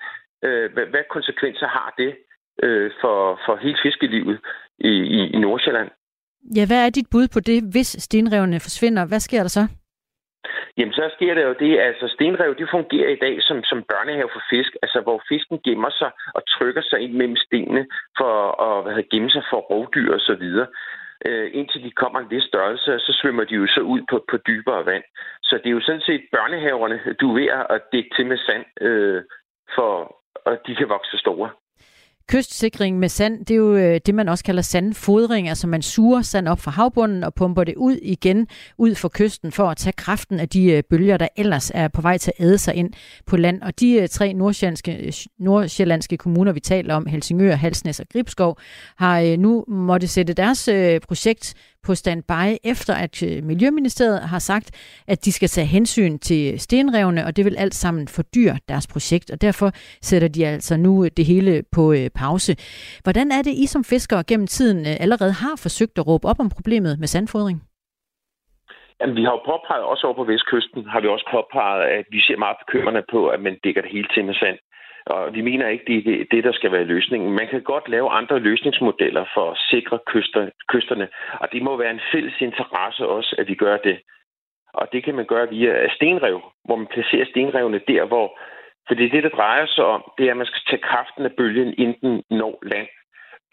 øh, 0.43 0.73
hvad, 0.73 0.85
hvad 0.85 1.03
konsekvenser 1.09 1.67
har 1.67 1.93
det 1.97 2.11
øh, 2.63 2.91
for, 3.01 3.39
for 3.45 3.55
hele 3.55 3.77
fiskelivet 3.83 4.39
i, 4.77 4.93
i, 5.17 5.19
i 5.35 5.39
Nordsjælland? 5.39 5.89
Ja, 6.55 6.65
hvad 6.67 6.85
er 6.85 6.89
dit 6.89 7.07
bud 7.11 7.27
på 7.33 7.39
det, 7.39 7.63
hvis 7.71 7.87
stenrevene 7.87 8.59
forsvinder? 8.59 9.07
Hvad 9.07 9.19
sker 9.19 9.41
der 9.41 9.53
så? 9.59 9.67
Jamen, 10.77 10.93
så 10.93 11.09
sker 11.15 11.33
det 11.33 11.43
jo 11.43 11.55
det, 11.59 11.79
altså 11.79 12.07
stenrev, 12.07 12.55
de 12.59 12.67
fungerer 12.71 13.09
i 13.09 13.21
dag 13.25 13.35
som, 13.41 13.63
som 13.63 13.83
børnehave 13.83 14.29
for 14.33 14.43
fisk, 14.49 14.71
altså 14.81 15.01
hvor 15.01 15.21
fisken 15.29 15.59
gemmer 15.65 15.89
sig 15.89 16.11
og 16.35 16.41
trykker 16.47 16.81
sig 16.81 16.99
ind 16.99 17.13
mellem 17.13 17.35
stenene 17.35 17.85
for 18.17 18.33
at 18.65 18.83
hvad 18.83 18.93
hedder, 18.93 19.09
gemme 19.13 19.29
sig 19.29 19.43
for 19.49 19.57
rovdyr 19.57 20.13
og 20.13 20.19
så 20.19 20.35
videre. 20.35 20.67
Øh, 21.25 21.49
indtil 21.53 21.83
de 21.83 21.91
kommer 21.91 22.19
en 22.19 22.29
vis 22.29 22.43
størrelse, 22.43 22.99
så 22.99 23.11
svømmer 23.21 23.43
de 23.43 23.55
jo 23.55 23.67
så 23.67 23.81
ud 23.81 24.01
på, 24.09 24.25
på 24.31 24.37
dybere 24.37 24.85
vand. 24.85 25.03
Så 25.43 25.55
det 25.57 25.67
er 25.69 25.77
jo 25.79 25.81
sådan 25.81 26.07
set 26.09 26.23
børnehaverne, 26.31 26.99
du 27.21 27.29
er 27.29 27.39
ved 27.39 27.47
at 27.75 27.81
dække 27.93 28.09
til 28.15 28.25
med 28.25 28.37
sand, 28.37 28.65
øh, 28.81 29.21
for 29.75 30.20
og 30.45 30.53
de 30.67 30.75
kan 30.75 30.89
vokse 30.89 31.17
store. 31.17 31.49
Kystsikring 32.27 32.99
med 32.99 33.09
sand, 33.09 33.45
det 33.45 33.53
er 33.53 33.57
jo 33.57 33.75
øh, 33.75 33.99
det, 34.05 34.15
man 34.15 34.29
også 34.29 34.43
kalder 34.43 34.61
sandfodring. 34.61 35.49
Altså 35.49 35.67
man 35.67 35.81
suger 35.81 36.21
sand 36.21 36.47
op 36.47 36.59
fra 36.59 36.71
havbunden 36.71 37.23
og 37.23 37.33
pumper 37.33 37.63
det 37.63 37.75
ud 37.77 37.95
igen 38.01 38.47
ud 38.77 38.95
for 38.95 39.09
kysten 39.13 39.51
for 39.51 39.67
at 39.67 39.77
tage 39.77 39.93
kraften 39.93 40.39
af 40.39 40.49
de 40.49 40.71
øh, 40.71 40.83
bølger, 40.89 41.17
der 41.17 41.27
ellers 41.37 41.71
er 41.75 41.87
på 41.87 42.01
vej 42.01 42.17
til 42.17 42.33
at 42.37 42.45
æde 42.45 42.57
sig 42.57 42.75
ind 42.75 42.93
på 43.25 43.37
land. 43.37 43.61
Og 43.61 43.79
de 43.79 43.93
øh, 43.93 44.07
tre 44.07 44.33
nordsjællandske, 44.33 45.13
nordsjællandske 45.39 46.17
kommuner, 46.17 46.51
vi 46.51 46.59
taler 46.59 46.95
om, 46.95 47.05
Helsingør, 47.05 47.55
Halsnæs 47.55 47.99
og 47.99 48.05
Gribskov, 48.13 48.57
har 48.97 49.37
nu 49.37 49.65
måtte 49.67 50.07
sætte 50.07 50.33
deres 50.33 50.69
projekt 51.07 51.53
på 51.83 51.95
standby, 51.95 52.47
efter 52.63 52.93
at 52.93 53.23
øh, 53.23 53.43
Miljøministeriet 53.43 54.19
har 54.19 54.39
sagt, 54.39 54.67
at 55.07 55.25
de 55.25 55.31
skal 55.31 55.49
tage 55.49 55.67
hensyn 55.67 56.19
til 56.19 56.59
stenrevne, 56.59 57.25
og 57.25 57.35
det 57.35 57.45
vil 57.45 57.57
alt 57.57 57.73
sammen 57.73 58.07
fordyre 58.07 58.57
deres 58.67 58.87
projekt, 58.87 59.31
og 59.31 59.41
derfor 59.41 59.69
sætter 60.01 60.27
de 60.27 60.47
altså 60.47 60.77
nu 60.77 61.05
øh, 61.05 61.11
det 61.17 61.25
hele 61.25 61.63
på 61.71 61.93
øh, 61.93 62.09
pause. 62.15 62.55
Hvordan 63.03 63.31
er 63.31 63.41
det, 63.41 63.53
I 63.63 63.65
som 63.65 63.83
fiskere 63.83 64.23
gennem 64.23 64.47
tiden 64.47 64.85
allerede 64.85 65.33
har 65.43 65.55
forsøgt 65.65 65.97
at 65.97 66.07
råbe 66.07 66.27
op 66.27 66.39
om 66.39 66.49
problemet 66.49 66.99
med 66.99 67.07
sandfodring? 67.07 67.61
Jamen, 68.99 69.15
vi 69.15 69.23
har 69.23 69.31
jo 69.37 69.41
påpeget, 69.51 69.83
også 69.83 70.03
over 70.07 70.15
på 70.15 70.29
Vestkysten, 70.31 70.85
har 70.93 71.01
vi 71.01 71.07
også 71.07 71.27
påpeget, 71.35 71.83
at 71.97 72.05
vi 72.11 72.19
ser 72.21 72.37
meget 72.37 72.57
bekymrende 72.63 73.03
på, 73.13 73.19
at 73.27 73.39
man 73.45 73.59
dækker 73.63 73.81
det 73.81 73.91
hele 73.91 74.07
til 74.13 74.25
med 74.25 74.33
sand. 74.33 74.57
Og 75.13 75.33
vi 75.35 75.41
mener 75.41 75.67
ikke, 75.67 75.85
det 75.87 76.21
er 76.21 76.25
det, 76.31 76.43
der 76.43 76.51
skal 76.51 76.71
være 76.71 76.91
løsningen. 76.93 77.31
Man 77.31 77.47
kan 77.47 77.61
godt 77.61 77.89
lave 77.89 78.09
andre 78.09 78.39
løsningsmodeller 78.39 79.25
for 79.33 79.51
at 79.51 79.57
sikre 79.71 79.99
kyster, 80.05 80.49
kysterne, 80.67 81.07
og 81.41 81.47
det 81.51 81.61
må 81.61 81.77
være 81.77 81.91
en 81.91 82.07
fælles 82.11 82.41
interesse 82.41 83.07
også, 83.07 83.35
at 83.39 83.47
vi 83.47 83.55
gør 83.55 83.77
det. 83.77 83.97
Og 84.73 84.87
det 84.93 85.03
kan 85.03 85.15
man 85.15 85.25
gøre 85.25 85.49
via 85.49 85.93
stenrev, 85.95 86.41
hvor 86.65 86.75
man 86.75 86.87
placerer 86.87 87.25
stenrevene 87.25 87.81
der, 87.87 88.05
hvor... 88.05 88.39
For 88.87 88.95
det 88.95 89.05
er 89.05 89.09
det, 89.09 89.23
der 89.23 89.29
drejer 89.29 89.65
sig 89.65 89.85
om, 89.85 90.11
det 90.17 90.25
er, 90.25 90.31
at 90.31 90.37
man 90.37 90.45
skal 90.45 90.61
tage 90.69 90.81
kraften 90.81 91.25
af 91.25 91.31
bølgen, 91.37 91.73
inden 91.77 91.99
den 92.01 92.23
når 92.29 92.59
land. 92.63 92.87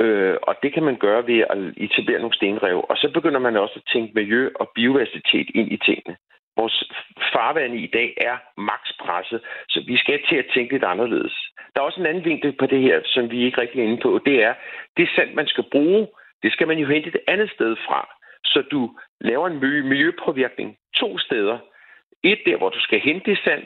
Øh, 0.00 0.36
og 0.42 0.54
det 0.62 0.72
kan 0.74 0.82
man 0.82 0.96
gøre 0.96 1.26
ved 1.26 1.40
at 1.50 1.58
etablere 1.76 2.18
nogle 2.18 2.34
stenrev. 2.34 2.86
Og 2.88 2.96
så 2.96 3.10
begynder 3.14 3.40
man 3.40 3.56
også 3.56 3.74
at 3.76 3.90
tænke 3.92 4.14
miljø 4.14 4.50
og 4.54 4.70
biodiversitet 4.74 5.48
ind 5.54 5.72
i 5.72 5.76
tingene. 5.76 6.16
Vores 6.56 6.84
farvand 7.32 7.74
i 7.74 7.86
dag 7.86 8.14
er 8.16 8.36
makspresset, 8.56 9.40
så 9.68 9.84
vi 9.86 9.96
skal 9.96 10.20
til 10.28 10.36
at 10.36 10.50
tænke 10.54 10.72
lidt 10.72 10.84
anderledes. 10.84 11.47
Der 11.78 11.82
er 11.84 11.90
også 11.90 12.00
en 12.00 12.06
anden 12.06 12.24
vinkel 12.24 12.52
på 12.60 12.66
det 12.66 12.80
her, 12.82 13.00
som 13.04 13.30
vi 13.30 13.44
ikke 13.44 13.60
rigtig 13.60 13.80
er 13.80 13.84
inde 13.84 14.02
på. 14.02 14.20
Det 14.24 14.36
er, 14.44 14.54
det 14.96 15.08
sand, 15.16 15.34
man 15.34 15.46
skal 15.46 15.64
bruge, 15.72 16.08
det 16.42 16.52
skal 16.52 16.66
man 16.66 16.78
jo 16.78 16.86
hente 16.86 17.08
et 17.08 17.20
andet 17.28 17.50
sted 17.50 17.76
fra. 17.86 18.00
Så 18.44 18.62
du 18.70 18.80
laver 19.20 19.46
en 19.46 19.60
miljøpåvirkning 19.88 20.76
to 20.94 21.18
steder. 21.18 21.58
Et 22.22 22.40
der, 22.46 22.56
hvor 22.58 22.68
du 22.68 22.80
skal 22.80 23.00
hente 23.00 23.30
det 23.30 23.38
sand, 23.44 23.64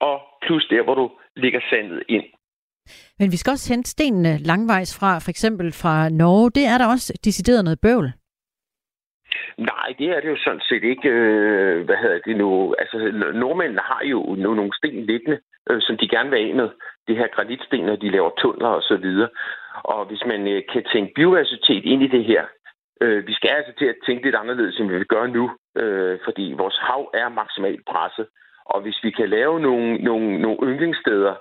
og 0.00 0.20
plus 0.46 0.66
der, 0.70 0.82
hvor 0.82 0.94
du 0.94 1.10
lægger 1.36 1.60
sandet 1.70 2.02
ind. 2.08 2.24
Men 3.18 3.32
vi 3.32 3.36
skal 3.36 3.50
også 3.50 3.72
hente 3.72 3.90
stenene 3.90 4.38
langvejs 4.38 4.98
fra, 4.98 5.18
for 5.18 5.30
eksempel 5.30 5.72
fra 5.72 6.08
Norge. 6.08 6.50
Det 6.50 6.64
er 6.72 6.78
der 6.78 6.86
også 6.94 7.20
decideret 7.24 7.64
noget 7.64 7.80
bøvl. 7.80 8.12
Nej, 9.58 9.88
det 9.98 10.06
er 10.06 10.20
det 10.20 10.28
jo 10.28 10.36
sådan 10.44 10.66
set 10.68 10.84
ikke. 10.84 11.08
Øh, 11.08 11.84
hvad 11.84 11.96
hedder 11.96 12.18
det 12.26 12.36
nu? 12.36 12.74
Altså, 12.78 12.96
nordmændene 13.34 13.80
har 13.80 14.02
jo 14.04 14.20
nogle 14.38 14.70
sten 14.76 15.06
liggende, 15.06 15.38
øh, 15.70 15.80
som 15.80 15.96
de 15.96 16.08
gerne 16.08 16.30
vil 16.30 16.48
af 16.48 16.54
med. 16.54 16.68
Det 17.08 17.16
her 17.16 17.28
granitsten, 17.34 17.88
og 17.88 18.00
de 18.02 18.10
laver 18.10 18.30
tunneler 18.30 18.68
og 18.68 18.82
så 18.82 18.96
videre. 18.96 19.28
Og 19.74 20.06
hvis 20.06 20.22
man 20.26 20.48
øh, 20.48 20.62
kan 20.72 20.84
tænke 20.92 21.12
biodiversitet 21.14 21.84
ind 21.84 22.02
i 22.02 22.12
det 22.16 22.24
her, 22.24 22.44
øh, 23.00 23.26
vi 23.26 23.34
skal 23.34 23.50
altså 23.50 23.72
til 23.78 23.86
at 23.86 24.02
tænke 24.06 24.24
lidt 24.24 24.34
anderledes, 24.42 24.78
end 24.78 24.88
vi 24.88 24.98
vil 24.98 25.12
gøre 25.14 25.28
nu, 25.28 25.50
øh, 25.82 26.18
fordi 26.24 26.54
vores 26.56 26.78
hav 26.86 27.10
er 27.14 27.28
maksimalt 27.28 27.84
presset. 27.92 28.26
Og 28.64 28.80
hvis 28.80 28.98
vi 29.02 29.10
kan 29.10 29.28
lave 29.28 29.60
nogle, 29.60 29.94
nogle, 30.08 30.38
nogle 30.38 30.58
yndlingssteder, 30.62 31.34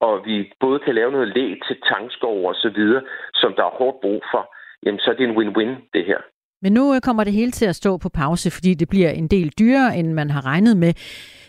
og 0.00 0.14
vi 0.26 0.52
både 0.60 0.78
kan 0.84 0.94
lave 0.94 1.12
noget 1.12 1.28
læ 1.36 1.46
til 1.66 1.76
tangskov 1.90 2.48
og 2.48 2.54
så 2.54 2.68
videre, 2.78 3.02
som 3.34 3.54
der 3.56 3.64
er 3.64 3.76
hårdt 3.78 4.00
brug 4.00 4.22
for, 4.32 4.54
jamen 4.84 5.00
så 5.00 5.10
er 5.10 5.14
det 5.14 5.24
en 5.28 5.36
win-win, 5.38 5.90
det 5.94 6.04
her. 6.04 6.20
Men 6.62 6.72
nu 6.72 6.94
øh, 6.94 7.00
kommer 7.00 7.24
det 7.24 7.32
hele 7.32 7.50
til 7.50 7.66
at 7.66 7.76
stå 7.76 7.98
på 7.98 8.08
pause, 8.08 8.50
fordi 8.50 8.74
det 8.74 8.88
bliver 8.88 9.10
en 9.10 9.28
del 9.28 9.48
dyrere, 9.58 9.96
end 9.96 10.12
man 10.12 10.30
har 10.30 10.46
regnet 10.46 10.76
med. 10.76 10.92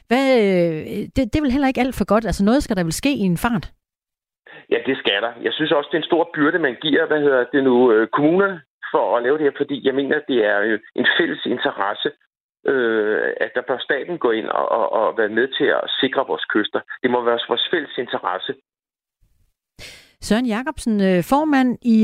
Hvad, 0.07 0.27
øh, 0.45 0.81
det, 1.15 1.21
det 1.29 1.35
er 1.35 1.45
vel 1.45 1.55
heller 1.55 1.67
ikke 1.67 1.81
alt 1.81 1.95
for 1.95 2.05
godt. 2.05 2.25
Altså 2.25 2.43
noget 2.45 2.63
skal 2.63 2.77
der 2.77 2.83
vel 2.83 2.93
ske 3.01 3.11
i 3.13 3.25
en 3.31 3.37
fart? 3.37 3.65
Ja, 4.69 4.79
det 4.85 4.97
skal 4.97 5.21
der. 5.25 5.33
Jeg 5.41 5.53
synes 5.53 5.71
også, 5.71 5.89
det 5.91 5.97
er 5.97 6.03
en 6.03 6.11
stor 6.11 6.29
byrde, 6.35 6.59
man 6.59 6.75
giver 6.81 7.07
hvad 7.07 7.21
hedder 7.21 7.45
det 7.53 7.63
nu, 7.63 7.91
øh, 7.91 8.07
kommunerne 8.07 8.61
for 8.93 9.17
at 9.17 9.23
lave 9.23 9.37
det 9.37 9.45
her, 9.47 9.57
fordi 9.57 9.87
jeg 9.87 9.95
mener, 9.95 10.15
det 10.27 10.39
er 10.45 10.77
en 10.95 11.07
fælles 11.17 11.45
interesse, 11.45 12.09
øh, 12.71 13.33
at 13.41 13.51
der 13.55 13.63
bør 13.67 13.77
staten 13.87 14.17
gå 14.17 14.31
ind 14.31 14.47
og, 14.47 14.65
og, 14.71 14.85
og 14.91 15.17
være 15.17 15.29
med 15.29 15.47
til 15.57 15.67
at 15.79 15.83
sikre 16.01 16.27
vores 16.27 16.45
kyster. 16.53 16.81
Det 17.03 17.11
må 17.11 17.23
være 17.23 17.39
vores 17.47 17.67
fælles 17.71 17.97
interesse. 17.97 18.53
Søren 20.21 20.45
Jacobsen, 20.45 21.01
øh, 21.01 21.23
formand 21.33 21.77
i 21.81 21.97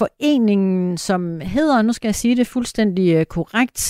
foreningen, 0.00 0.96
som 0.96 1.40
hedder, 1.40 1.82
nu 1.82 1.92
skal 1.92 2.08
jeg 2.08 2.14
sige 2.14 2.36
det 2.36 2.46
fuldstændig 2.46 3.28
korrekt, 3.28 3.80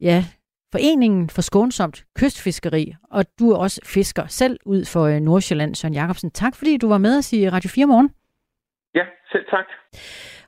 ja, 0.00 0.24
Foreningen 0.74 1.30
for 1.30 1.42
Skånsomt 1.42 2.04
Kystfiskeri, 2.16 2.94
og 3.10 3.24
du 3.38 3.50
er 3.50 3.56
også 3.56 3.80
fisker 3.84 4.26
selv 4.26 4.58
ud 4.66 4.84
for 4.84 5.18
Nordsjælland, 5.18 5.74
Søren 5.74 5.94
Jacobsen. 5.94 6.30
Tak 6.30 6.56
fordi 6.56 6.76
du 6.76 6.88
var 6.88 6.98
med 6.98 7.18
os 7.18 7.32
i 7.32 7.48
Radio 7.48 7.68
4 7.68 7.86
morgen. 7.86 8.10
Ja, 8.94 9.04
selv 9.32 9.44
tak. 9.50 9.64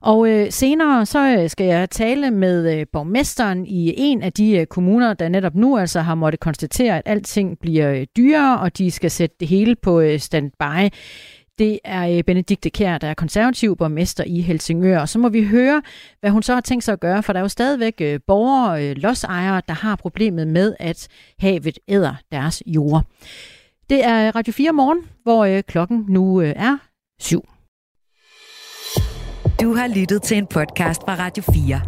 Og 0.01 0.29
øh, 0.31 0.51
senere 0.51 1.07
så 1.07 1.45
skal 1.49 1.67
jeg 1.67 1.91
tale 1.91 2.31
med 2.31 2.79
øh, 2.79 2.87
borgmesteren 2.93 3.67
i 3.67 3.95
en 3.97 4.23
af 4.23 4.33
de 4.33 4.59
øh, 4.59 4.67
kommuner, 4.67 5.15
der 5.15 5.29
netop 5.29 5.55
nu 5.55 5.79
altså 5.79 6.01
har 6.01 6.15
måttet 6.15 6.41
konstatere, 6.41 6.97
at 6.97 7.03
alting 7.07 7.59
bliver 7.61 7.93
øh, 7.93 8.07
dyrere, 8.17 8.61
og 8.61 8.79
de 8.79 8.91
skal 8.91 9.11
sætte 9.11 9.37
det 9.41 9.49
hele 9.49 9.77
på 9.77 10.01
øh, 10.01 10.19
standby. 10.19 10.95
Det 11.59 11.79
er 11.85 12.17
øh, 12.19 12.25
Benedikte 12.25 12.71
Kær, 12.71 12.99
der 12.99 13.09
er 13.09 13.15
konservativ 13.15 13.77
borgmester 13.77 14.25
i 14.25 14.41
Helsingør. 14.41 15.01
Og 15.01 15.09
så 15.09 15.19
må 15.19 15.29
vi 15.29 15.45
høre, 15.45 15.83
hvad 16.21 16.31
hun 16.31 16.43
så 16.43 16.55
har 16.55 16.61
tænkt 16.61 16.85
sig 16.85 16.93
at 16.93 17.01
gøre, 17.01 17.23
for 17.23 17.33
der 17.33 17.41
er 17.41 17.45
jo 17.45 17.49
stadigvæk 17.49 17.95
øh, 18.01 18.21
borgere, 18.27 18.85
øh, 18.85 18.97
lodsejere, 18.97 19.63
der 19.69 19.75
har 19.75 19.97
problemet 19.97 20.49
med, 20.49 20.77
at 20.81 21.09
havet 21.39 21.79
æder 21.89 22.15
deres 22.33 22.63
jord. 22.67 23.05
Det 23.91 24.05
er 24.05 24.37
Radio 24.37 24.53
4 24.53 24.73
morgen, 24.73 24.99
hvor 25.23 25.61
klokken 25.61 26.05
nu 26.09 26.39
er 26.39 26.79
syv. 27.21 27.49
Du 29.61 29.75
har 29.75 29.89
lyttet 29.89 30.23
til 30.23 30.37
en 30.37 30.47
podcast 30.47 31.03
fra 31.03 31.15
Radio 31.15 31.43
4. 31.43 31.81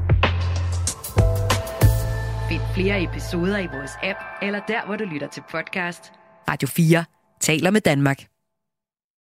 Find 2.48 2.60
flere 2.74 3.02
episoder 3.02 3.58
i 3.58 3.66
vores 3.66 3.92
app, 4.02 4.18
eller 4.42 4.60
der, 4.68 4.86
hvor 4.86 4.96
du 4.96 5.04
lytter 5.04 5.28
til 5.28 5.42
podcast. 5.50 6.12
Radio 6.48 6.68
4 6.68 7.04
taler 7.40 7.70
med 7.70 7.80
Danmark. 7.80 8.37